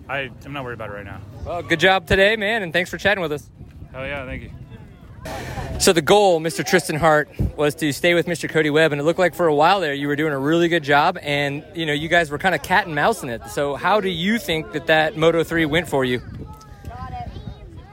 I, 0.09 0.29
I'm 0.45 0.53
not 0.53 0.63
worried 0.63 0.73
about 0.73 0.89
it 0.89 0.93
right 0.93 1.05
now. 1.05 1.21
Well, 1.45 1.61
good 1.61 1.79
job 1.79 2.05
today, 2.07 2.35
man, 2.35 2.63
and 2.63 2.73
thanks 2.73 2.89
for 2.89 2.97
chatting 2.97 3.21
with 3.21 3.31
us. 3.31 3.49
Hell 3.91 4.05
yeah, 4.05 4.25
thank 4.25 4.43
you. 4.43 4.51
So 5.79 5.93
the 5.93 6.01
goal, 6.01 6.39
Mr. 6.39 6.65
Tristan 6.65 6.97
Hart, 6.97 7.29
was 7.57 7.75
to 7.75 7.91
stay 7.93 8.13
with 8.13 8.25
Mr. 8.25 8.49
Cody 8.49 8.69
Webb, 8.69 8.91
and 8.91 9.01
it 9.01 9.03
looked 9.03 9.19
like 9.19 9.33
for 9.35 9.47
a 9.47 9.55
while 9.55 9.79
there 9.79 9.93
you 9.93 10.07
were 10.07 10.15
doing 10.15 10.33
a 10.33 10.39
really 10.39 10.67
good 10.67 10.83
job, 10.83 11.17
and 11.21 11.63
you 11.73 11.85
know 11.85 11.93
you 11.93 12.09
guys 12.09 12.29
were 12.29 12.37
kind 12.37 12.55
of 12.55 12.61
cat 12.61 12.85
and 12.85 12.95
mouse 12.95 13.23
in 13.23 13.29
it. 13.29 13.45
So 13.49 13.75
how 13.75 14.01
do 14.01 14.09
you 14.09 14.37
think 14.37 14.73
that 14.73 14.87
that 14.87 15.17
Moto 15.17 15.43
three 15.43 15.65
went 15.65 15.87
for 15.87 16.03
you? 16.05 16.21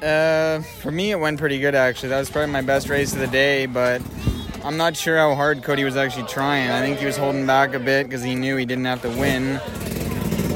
Uh, 0.03 0.63
for 0.81 0.91
me, 0.91 1.11
it 1.11 1.21
went 1.21 1.39
pretty 1.39 1.59
good 1.59 1.75
actually. 1.75 2.09
That 2.09 2.19
was 2.19 2.31
probably 2.31 2.53
my 2.53 2.63
best 2.63 2.89
race 2.89 3.13
of 3.13 3.19
the 3.19 3.27
day, 3.27 3.67
but 3.67 4.03
I'm 4.63 4.77
not 4.77 4.95
sure 4.95 5.17
how 5.17 5.35
hard 5.35 5.63
Cody 5.63 5.85
was 5.85 5.97
actually 5.97 6.27
trying. 6.27 6.71
I 6.71 6.81
think 6.81 6.99
he 6.99 7.07
was 7.07 7.17
holding 7.17 7.47
back 7.47 7.73
a 7.73 7.79
bit 7.79 8.05
because 8.05 8.23
he 8.23 8.35
knew 8.35 8.57
he 8.57 8.67
didn't 8.67 8.85
have 8.85 9.01
to 9.03 9.09
win. 9.09 9.59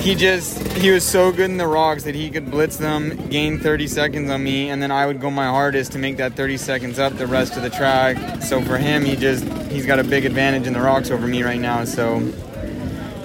He 0.01 0.15
just 0.15 0.61
he 0.77 0.91
was 0.91 1.03
so 1.03 1.33
good 1.33 1.49
in 1.51 1.57
the 1.57 1.67
rocks 1.67 2.03
that 2.05 2.15
he 2.15 2.29
could 2.29 2.51
blitz 2.51 2.77
them, 2.77 3.17
gain 3.29 3.59
30 3.59 3.87
seconds 3.87 4.31
on 4.31 4.45
me, 4.45 4.69
and 4.69 4.83
then 4.83 4.91
I 4.91 5.07
would 5.07 5.23
go 5.23 5.31
my 5.31 5.47
hardest 5.47 5.93
to 5.93 5.99
make 5.99 6.19
that 6.19 6.35
30 6.35 6.59
seconds 6.59 6.99
up 6.99 7.17
the 7.17 7.27
rest 7.27 7.57
of 7.57 7.63
the 7.63 7.71
track. 7.71 8.43
So 8.43 8.61
for 8.61 8.77
him, 8.77 9.07
he 9.07 9.17
just 9.17 9.45
he's 9.71 9.87
got 9.87 9.99
a 9.99 10.05
big 10.05 10.27
advantage 10.27 10.67
in 10.67 10.75
the 10.75 10.83
rocks 10.83 11.11
over 11.11 11.27
me 11.27 11.43
right 11.43 11.61
now. 11.61 11.87
So 11.87 12.21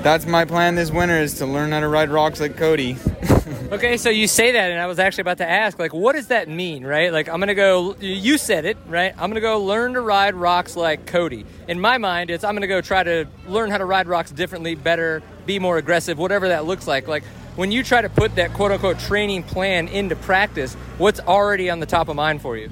that's 0.01 0.25
my 0.25 0.45
plan 0.45 0.75
this 0.75 0.91
winter 0.91 1.17
is 1.17 1.33
to 1.39 1.45
learn 1.45 1.73
how 1.73 1.81
to 1.81 1.89
ride 1.89 2.09
rocks 2.09 2.39
like 2.39 2.55
Cody. 2.55 2.95
Okay, 3.71 3.97
so 3.97 4.09
you 4.09 4.27
say 4.27 4.53
that, 4.53 4.71
and 4.71 4.79
I 4.79 4.87
was 4.87 4.97
actually 4.97 5.21
about 5.21 5.37
to 5.37 5.47
ask, 5.47 5.77
like, 5.77 5.93
what 5.93 6.15
does 6.15 6.27
that 6.27 6.49
mean, 6.49 6.83
right? 6.83 7.13
Like, 7.13 7.29
I'm 7.29 7.39
gonna 7.39 7.53
go. 7.53 7.95
You 7.99 8.39
said 8.39 8.65
it, 8.65 8.77
right? 8.87 9.13
I'm 9.15 9.29
gonna 9.29 9.41
go 9.41 9.63
learn 9.63 9.93
to 9.93 10.01
ride 10.01 10.33
rocks 10.33 10.75
like 10.75 11.05
Cody. 11.05 11.45
In 11.67 11.79
my 11.79 11.99
mind, 11.99 12.31
it's 12.31 12.43
I'm 12.43 12.55
gonna 12.55 12.65
go 12.65 12.81
try 12.81 13.03
to 13.03 13.27
learn 13.47 13.69
how 13.69 13.77
to 13.77 13.85
ride 13.85 14.07
rocks 14.07 14.31
differently, 14.31 14.73
better, 14.73 15.21
be 15.45 15.59
more 15.59 15.77
aggressive, 15.77 16.17
whatever 16.17 16.47
that 16.47 16.65
looks 16.65 16.87
like. 16.87 17.07
Like, 17.07 17.23
when 17.55 17.71
you 17.71 17.83
try 17.83 18.01
to 18.01 18.09
put 18.09 18.35
that 18.37 18.53
quote 18.53 18.71
unquote 18.71 18.97
training 18.99 19.43
plan 19.43 19.87
into 19.87 20.15
practice, 20.15 20.73
what's 20.97 21.19
already 21.19 21.69
on 21.69 21.79
the 21.79 21.85
top 21.85 22.07
of 22.09 22.15
mind 22.15 22.41
for 22.41 22.57
you? 22.57 22.71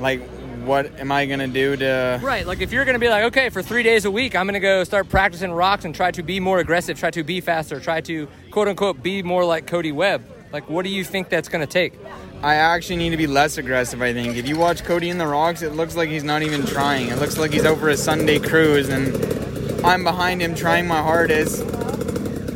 like 0.00 0.22
what 0.68 1.00
am 1.00 1.10
I 1.10 1.24
gonna 1.24 1.48
do 1.48 1.76
to 1.76 2.20
Right, 2.22 2.46
like 2.46 2.60
if 2.60 2.72
you're 2.72 2.84
gonna 2.84 2.98
be 2.98 3.08
like, 3.08 3.24
okay, 3.24 3.48
for 3.48 3.62
three 3.62 3.82
days 3.82 4.04
a 4.04 4.10
week, 4.10 4.36
I'm 4.36 4.46
gonna 4.46 4.60
go 4.60 4.84
start 4.84 5.08
practicing 5.08 5.50
rocks 5.50 5.86
and 5.86 5.94
try 5.94 6.10
to 6.10 6.22
be 6.22 6.38
more 6.38 6.58
aggressive, 6.58 6.98
try 6.98 7.10
to 7.10 7.24
be 7.24 7.40
faster, 7.40 7.80
try 7.80 8.02
to 8.02 8.28
quote 8.50 8.68
unquote 8.68 9.02
be 9.02 9.22
more 9.22 9.44
like 9.44 9.66
Cody 9.66 9.92
Webb. 9.92 10.22
Like, 10.52 10.68
what 10.68 10.84
do 10.84 10.90
you 10.90 11.04
think 11.04 11.30
that's 11.30 11.48
gonna 11.48 11.66
take? 11.66 11.94
I 12.42 12.54
actually 12.54 12.96
need 12.96 13.10
to 13.10 13.16
be 13.16 13.26
less 13.26 13.58
aggressive, 13.58 14.00
I 14.02 14.12
think. 14.12 14.36
If 14.36 14.46
you 14.46 14.56
watch 14.56 14.84
Cody 14.84 15.08
in 15.08 15.18
the 15.18 15.26
rocks, 15.26 15.62
it 15.62 15.72
looks 15.72 15.96
like 15.96 16.10
he's 16.10 16.22
not 16.22 16.42
even 16.42 16.64
trying. 16.64 17.08
It 17.08 17.18
looks 17.18 17.38
like 17.38 17.52
he's 17.52 17.64
out 17.64 17.78
for 17.78 17.88
a 17.88 17.96
Sunday 17.96 18.38
cruise, 18.38 18.90
and 18.90 19.84
I'm 19.84 20.04
behind 20.04 20.40
him 20.42 20.54
trying 20.54 20.86
my 20.86 21.02
hardest. 21.02 21.64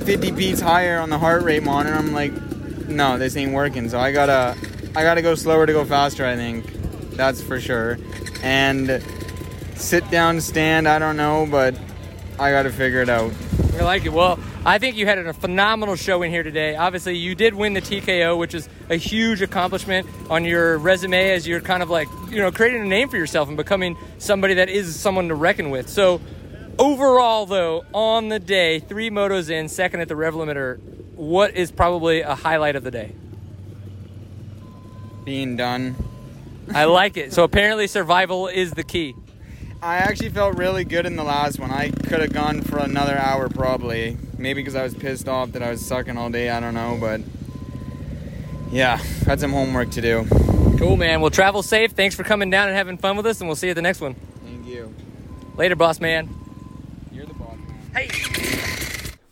50 0.05 0.31
beats 0.33 0.61
higher 0.61 0.99
on 0.99 1.11
the 1.11 1.19
heart 1.19 1.43
rate 1.43 1.63
monitor. 1.63 1.95
I'm 1.97 2.13
like, 2.13 2.33
no, 2.89 3.19
this 3.19 3.37
ain't 3.37 3.53
working. 3.53 3.89
So 3.89 3.99
I 3.99 4.13
gotta, 4.13 4.57
I 4.95 5.03
gotta 5.03 5.23
go 5.23 5.35
slower 5.35 5.67
to 5.67 5.73
go 5.73 5.85
faster. 5.85 6.25
I 6.27 6.37
think 6.37 6.82
that's 7.15 7.43
for 7.43 7.61
sure. 7.61 7.99
And 8.43 9.03
sit 9.77 10.11
down, 10.11 10.41
stand. 10.41 10.89
I 10.89 10.99
don't 10.99 11.17
know, 11.17 11.47
but 11.51 11.79
I 12.39 12.51
gotta 12.51 12.71
figure 12.71 13.01
it 13.01 13.09
out. 13.09 13.33
I 13.79 13.85
like 13.85 14.05
it. 14.05 14.13
Well, 14.13 14.39
I 14.65 14.79
think 14.79 14.97
you 14.97 15.07
had 15.07 15.19
a 15.19 15.33
phenomenal 15.33 15.97
show 15.97 16.23
in 16.23 16.31
here 16.31 16.43
today. 16.43 16.77
Obviously, 16.77 17.17
you 17.17 17.35
did 17.35 17.55
win 17.55 17.73
the 17.73 17.81
TKO, 17.81 18.39
which 18.39 18.55
is 18.55 18.69
a 18.91 18.97
huge 18.97 19.43
accomplishment 19.43 20.07
on 20.29 20.45
your 20.45 20.79
resume 20.79 21.31
as 21.31 21.49
you're 21.49 21.61
kind 21.61 21.83
of 21.83 21.91
like, 21.91 22.09
you 22.31 22.39
know, 22.39 22.53
creating 22.53 22.83
a 22.83 22.87
name 22.87 23.09
for 23.09 23.17
yourself 23.17 23.49
and 23.49 23.57
becoming 23.57 23.97
somebody 24.19 24.55
that 24.55 24.69
is 24.69 24.95
someone 24.95 25.29
to 25.29 25.35
reckon 25.35 25.71
with. 25.71 25.89
So, 25.89 26.21
overall, 26.79 27.47
though, 27.47 27.85
on 27.93 28.29
the 28.29 28.39
day, 28.39 28.79
three 28.79 29.11
motos 29.11 29.51
in, 29.51 29.69
second 29.69 30.01
at 30.01 30.09
the 30.09 30.17
rev 30.17 30.35
limiter, 30.35 30.79
what 31.15 31.55
is 31.57 31.73
probably 31.73 32.21
a 32.21 32.35
highlight 32.35 32.77
of 32.77 32.85
the 32.85 32.91
day? 32.91 33.15
Being 35.25 35.57
done. 35.57 35.97
I 36.73 36.85
like 36.85 37.17
it. 37.17 37.33
So, 37.33 37.45
apparently, 37.45 37.87
survival 37.87 38.49
is 38.49 38.73
the 38.73 38.85
key. 38.85 39.15
I 39.83 39.97
actually 39.97 40.29
felt 40.29 40.57
really 40.57 40.85
good 40.85 41.07
in 41.07 41.17
the 41.17 41.25
last 41.25 41.59
one. 41.59 41.73
I 41.73 41.91
could 41.91 42.21
have 42.21 42.33
gone 42.33 42.63
for 42.63 42.79
another 42.79 43.19
hour 43.19 43.49
probably. 43.49 44.17
Maybe 44.39 44.61
because 44.61 44.77
I 44.77 44.85
was 44.85 44.95
pissed 44.95 45.29
off 45.29 45.53
that 45.53 45.63
I 45.63 45.71
was 45.71 45.85
sucking 45.85 46.17
all 46.17 46.31
day. 46.31 46.51
I 46.51 46.61
don't 46.61 46.75
know, 46.75 46.97
but 47.01 47.21
yeah, 48.71 48.99
had 49.27 49.41
some 49.41 49.51
homework 49.51 49.91
to 49.91 50.01
do. 50.01 50.25
Cool, 50.79 50.97
man. 50.97 51.21
Well, 51.21 51.31
travel 51.31 51.65
safe. 51.65 51.91
Thanks 51.93 52.15
for 52.15 52.23
coming 52.23 52.49
down 52.49 52.69
and 52.69 52.77
having 52.77 52.97
fun 52.97 53.17
with 53.17 53.27
us, 53.27 53.41
and 53.41 53.49
we'll 53.49 53.57
see 53.57 53.67
you 53.67 53.73
at 53.73 53.75
the 53.75 53.83
next 53.83 54.01
one. 54.01 54.15
Thank 54.45 54.67
you. 54.67 54.95
Later, 55.57 55.75
boss 55.75 56.01
man. 56.01 56.33
You're 57.11 57.27
the 57.27 57.35
boss. 57.35 57.57
Man. 57.57 57.93
Hey. 57.93 58.09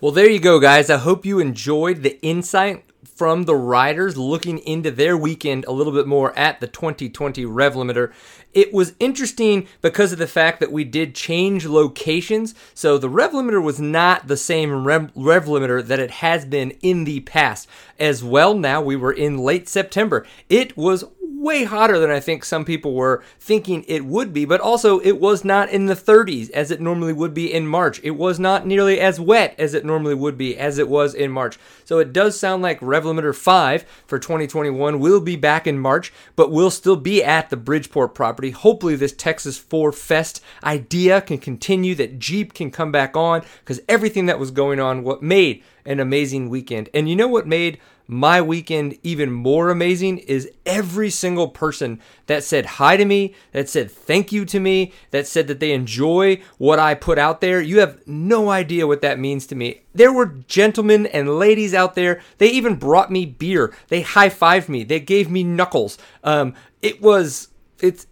Well, 0.01 0.11
there 0.11 0.29
you 0.29 0.41
go, 0.41 0.59
guys. 0.59 0.91
I 0.91 0.97
hope 0.97 1.25
you 1.25 1.39
enjoyed 1.39 2.03
the 2.03 2.21
insight 2.23 2.85
from 3.21 3.43
the 3.43 3.55
riders 3.55 4.17
looking 4.17 4.57
into 4.61 4.91
their 4.91 5.15
weekend 5.15 5.63
a 5.67 5.71
little 5.71 5.93
bit 5.93 6.07
more 6.07 6.35
at 6.39 6.59
the 6.59 6.67
2020 6.67 7.45
Rev 7.45 7.75
Limiter. 7.75 8.11
It 8.55 8.73
was 8.73 8.95
interesting 8.99 9.69
because 9.83 10.11
of 10.11 10.19
the 10.19 10.27
fact 10.27 10.59
that 10.61 10.73
we 10.73 10.85
did 10.85 11.15
change 11.15 11.67
locations. 11.67 12.55
So 12.73 12.97
the 12.97 13.11
Rev 13.11 13.33
Limiter 13.33 13.63
was 13.63 13.79
not 13.79 14.27
the 14.27 14.39
same 14.39 14.87
Rev, 14.87 15.13
Limiter 15.13 15.85
that 15.87 16.01
it 16.01 16.11
has 16.13 16.47
been 16.47 16.71
in 16.81 17.05
the 17.05 17.21
past. 17.21 17.69
As 17.99 18.25
well, 18.25 18.55
now 18.55 18.81
we 18.81 18.97
were 18.97 19.13
in 19.13 19.37
late 19.37 19.69
September. 19.69 20.27
It 20.49 20.75
was 20.75 21.05
way 21.41 21.65
hotter 21.65 21.99
than 21.99 22.11
I 22.11 22.21
think 22.21 22.45
some 22.45 22.67
people 22.67 22.93
were 22.93 23.25
thinking 23.39 23.83
it 23.89 24.05
would 24.05 24.33
be, 24.33 24.45
but 24.45 24.61
also 24.61 25.01
it 25.01 25.19
was 25.19 25.43
not 25.43 25.71
in 25.71 25.87
the 25.87 25.95
30s 25.95 26.51
as 26.51 26.71
it 26.71 26.83
normally 26.83 27.15
would 27.15 27.33
be 27.33 27.53
in 27.53 27.67
March. 27.67 27.99
It 28.05 28.11
was 28.11 28.39
not 28.39 28.67
nearly 28.67 29.01
as 29.01 29.19
wet 29.19 29.55
as 29.59 29.73
it 29.73 29.85
normally 29.85 30.15
would 30.15 30.37
be 30.37 30.59
as 30.59 30.77
it 30.77 30.89
was 30.89 31.15
in 31.15 31.31
March. 31.31 31.59
So 31.87 31.99
it 31.99 32.13
does 32.13 32.39
sound 32.39 32.63
like 32.63 32.79
Rev 32.83 33.05
Limiter 33.05 33.35
5 33.35 33.85
for 34.07 34.19
2021 34.19 35.01
will 35.01 35.21
be 35.21 35.37
back 35.37 35.67
in 35.67 35.79
March, 35.79 36.13
but 36.37 36.51
will 36.51 36.71
still 36.71 36.97
be 36.97 37.25
at 37.25 37.49
the 37.49 37.57
Bridgeport 37.57 38.15
property. 38.15 38.51
Hopefully, 38.51 38.95
this 38.95 39.13
Texas 39.13 39.57
4 39.57 39.93
Fest 39.93 40.43
idea 40.63 41.23
can 41.23 41.39
continue, 41.39 41.95
that 41.95 42.19
Jeep 42.19 42.53
can 42.53 42.71
come 42.71 42.93
back 42.93 43.17
on, 43.17 43.43
because 43.61 43.81
everything 43.89 44.27
that 44.27 44.39
was 44.39 44.51
going 44.51 44.79
on, 44.79 45.03
what 45.03 45.23
made 45.23 45.65
an 45.87 46.01
amazing 46.01 46.51
weekend. 46.51 46.91
And 46.93 47.09
you 47.09 47.17
know 47.17 47.29
what 47.29 47.47
made 47.47 47.79
my 48.11 48.43
weekend 48.43 48.99
even 49.05 49.31
more 49.31 49.71
amazing 49.71 50.19
is 50.19 50.51
every 50.67 51.11
single 51.11 51.49
person 51.49 52.01
that 52.27 52.43
said 52.43 52.67
hi 52.67 52.97
to 52.97 53.05
me, 53.05 53.35
that 53.53 53.69
said 53.69 53.89
thank 53.91 54.33
you 54.33 54.45
to 54.45 54.59
me, 54.59 54.93
that 55.13 55.29
said 55.29 55.47
that 55.47 55.61
they 55.61 55.73
enjoy 55.73 56.41
what 56.59 56.81
I 56.81 56.95
put 56.95 57.19
out 57.19 57.41
there. 57.41 57.61
You 57.61 57.79
have 57.79 58.05
no 58.09 58.51
idea 58.51 58.87
what 58.87 59.01
that 59.03 59.21
means 59.21 59.47
to 59.47 59.55
me. 59.55 59.83
There 59.95 60.13
were 60.13 60.27
gentlemen 60.27 61.07
and 61.07 61.39
ladies 61.39 61.73
out 61.73 61.95
there. 61.95 62.21
They 62.39 62.51
even 62.51 62.75
brought 62.75 63.13
me 63.13 63.27
beer. 63.27 63.73
They 63.89 64.03
high 64.03 64.29
fived 64.29 64.69
me. 64.69 64.83
They 64.83 64.99
gave 64.99 65.31
me 65.31 65.45
knuckles. 65.45 65.97
Um, 66.25 66.55
it 66.83 67.01
was 67.01 67.49
it's 67.79 68.07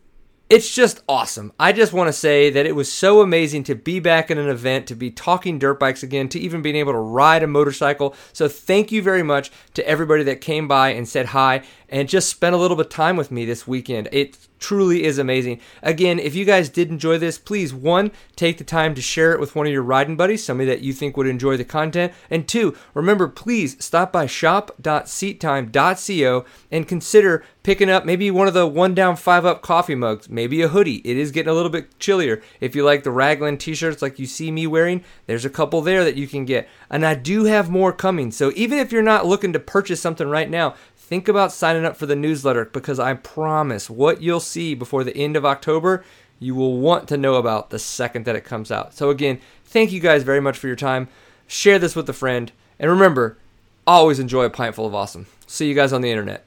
it's 0.51 0.75
just 0.75 1.03
awesome. 1.09 1.53
I 1.59 1.73
just 1.73 1.93
want 1.93 2.09
to 2.09 2.13
say 2.13 2.49
that 2.51 2.65
it 2.65 2.75
was 2.75 2.91
so 2.91 3.21
amazing 3.21 3.65
to 3.65 3.75
be 3.75 4.01
back 4.01 4.31
in 4.31 4.39
an 4.39 4.49
event, 4.49 4.87
to 4.87 4.95
be 4.95 5.11
talking 5.11 5.59
dirt 5.59 5.79
bikes 5.79 6.03
again, 6.03 6.29
to 6.31 6.41
even 6.41 6.63
being 6.63 6.77
able 6.77 6.93
to 6.93 6.99
ride 6.99 7.43
a 7.43 7.47
motorcycle. 7.47 8.15
So 8.33 8.49
thank 8.49 8.91
you 8.91 9.03
very 9.03 9.23
much 9.23 9.51
to 9.75 9.87
everybody 9.87 10.23
that 10.25 10.41
came 10.41 10.67
by 10.67 10.91
and 10.91 11.07
said 11.07 11.27
hi 11.27 11.63
and 11.89 12.09
just 12.09 12.29
spent 12.29 12.55
a 12.55 12.59
little 12.59 12.77
bit 12.77 12.87
of 12.87 12.93
time 12.93 13.17
with 13.17 13.31
me 13.31 13.45
this 13.45 13.67
weekend. 13.67 14.09
It 14.13 14.37
truly 14.59 15.05
is 15.05 15.19
amazing. 15.19 15.61
Again, 15.83 16.19
if 16.19 16.35
you 16.35 16.45
guys 16.45 16.69
did 16.69 16.91
enjoy 16.91 17.19
this, 17.19 17.39
please 17.39 17.73
one, 17.73 18.11
take 18.37 18.59
the 18.59 18.65
time 18.65 18.95
to 18.95 19.01
share 19.01 19.33
it 19.33 19.41
with 19.41 19.55
one 19.55 19.67
of 19.67 19.73
your 19.73 19.83
riding 19.83 20.17
buddies, 20.17 20.45
somebody 20.45 20.69
that 20.69 20.83
you 20.83 20.93
think 20.93 21.17
would 21.17 21.27
enjoy 21.27 21.57
the 21.57 21.65
content. 21.65 22.13
And 22.31 22.49
two, 22.49 22.77
remember 22.95 23.29
please 23.29 23.83
stop 23.83 24.13
by 24.13 24.27
shop.seattime.co 24.27 26.45
and 26.71 26.89
consider 26.89 27.45
picking 27.63 27.91
up 27.91 28.05
maybe 28.05 28.31
one 28.31 28.49
of 28.49 28.55
the 28.55 28.67
one 28.67 28.95
down 28.95 29.17
five 29.17 29.45
up 29.45 29.63
coffee 29.63 29.95
mugs, 29.95 30.29
maybe 30.29 30.63
a 30.63 30.69
hoodie. 30.69 31.03
It 31.05 31.17
is 31.17 31.33
getting 31.33 31.51
a 31.51 31.55
little 31.55 31.71
bit 31.71 31.99
chillier. 31.99 32.43
If 32.61 32.75
you 32.75 32.85
like 32.85 33.03
the 33.03 33.11
raglan 33.11 33.59
t-shirts 33.59 34.03
like 34.03 34.19
you 34.19 34.27
see 34.27 34.51
me 34.51 34.67
wearing, 34.67 35.05
there's 35.27 35.45
a 35.45 35.51
couple 35.51 35.81
there 35.83 36.05
that 36.05 36.17
you 36.17 36.27
can 36.27 36.45
get. 36.45 36.69
And 36.91 37.05
I 37.05 37.15
do 37.15 37.45
have 37.45 37.71
more 37.71 37.93
coming. 37.93 38.31
So 38.31 38.53
even 38.57 38.79
if 38.79 38.91
you're 38.91 39.03
not 39.03 39.27
looking 39.27 39.53
to 39.53 39.61
purchase 39.61 40.01
something 40.01 40.29
right 40.29 40.49
now, 40.49 40.75
think 41.09 41.27
about 41.27 41.53
signing 41.53 41.87
up 41.87 41.97
for 41.97 42.05
the 42.05 42.15
newsletter 42.15 42.67
because 42.67 43.01
I 43.01 43.15
promise 43.15 43.89
what 43.89 44.21
you'll 44.21 44.41
see 44.41 44.75
before 44.75 45.05
the 45.05 45.17
end 45.17 45.37
of 45.37 45.47
October, 45.47 46.05
you 46.39 46.55
will 46.55 46.77
want 46.77 47.09
to 47.09 47.17
know 47.17 47.37
about 47.37 47.71
the 47.71 47.79
second 47.79 48.27
that 48.27 48.37
it 48.37 48.45
comes 48.45 48.71
out. 48.71 48.93
So, 48.93 49.09
again, 49.09 49.41
thank 49.65 49.91
you 49.91 50.01
guys 50.01 50.23
very 50.23 50.41
much 50.41 50.59
for 50.59 50.67
your 50.67 50.77
time. 50.77 51.09
Share 51.47 51.79
this 51.79 51.97
with 51.97 52.11
a 52.11 52.13
friend. 52.13 52.53
And 52.79 52.91
remember, 52.91 53.39
always 53.87 54.19
enjoy 54.19 54.45
a 54.45 54.51
pintful 54.51 54.87
of 54.87 54.95
awesome. 54.95 55.27
See 55.47 55.67
you 55.67 55.75
guys 55.75 55.95
on 55.95 56.03
the 56.03 56.11
internet. 56.11 56.45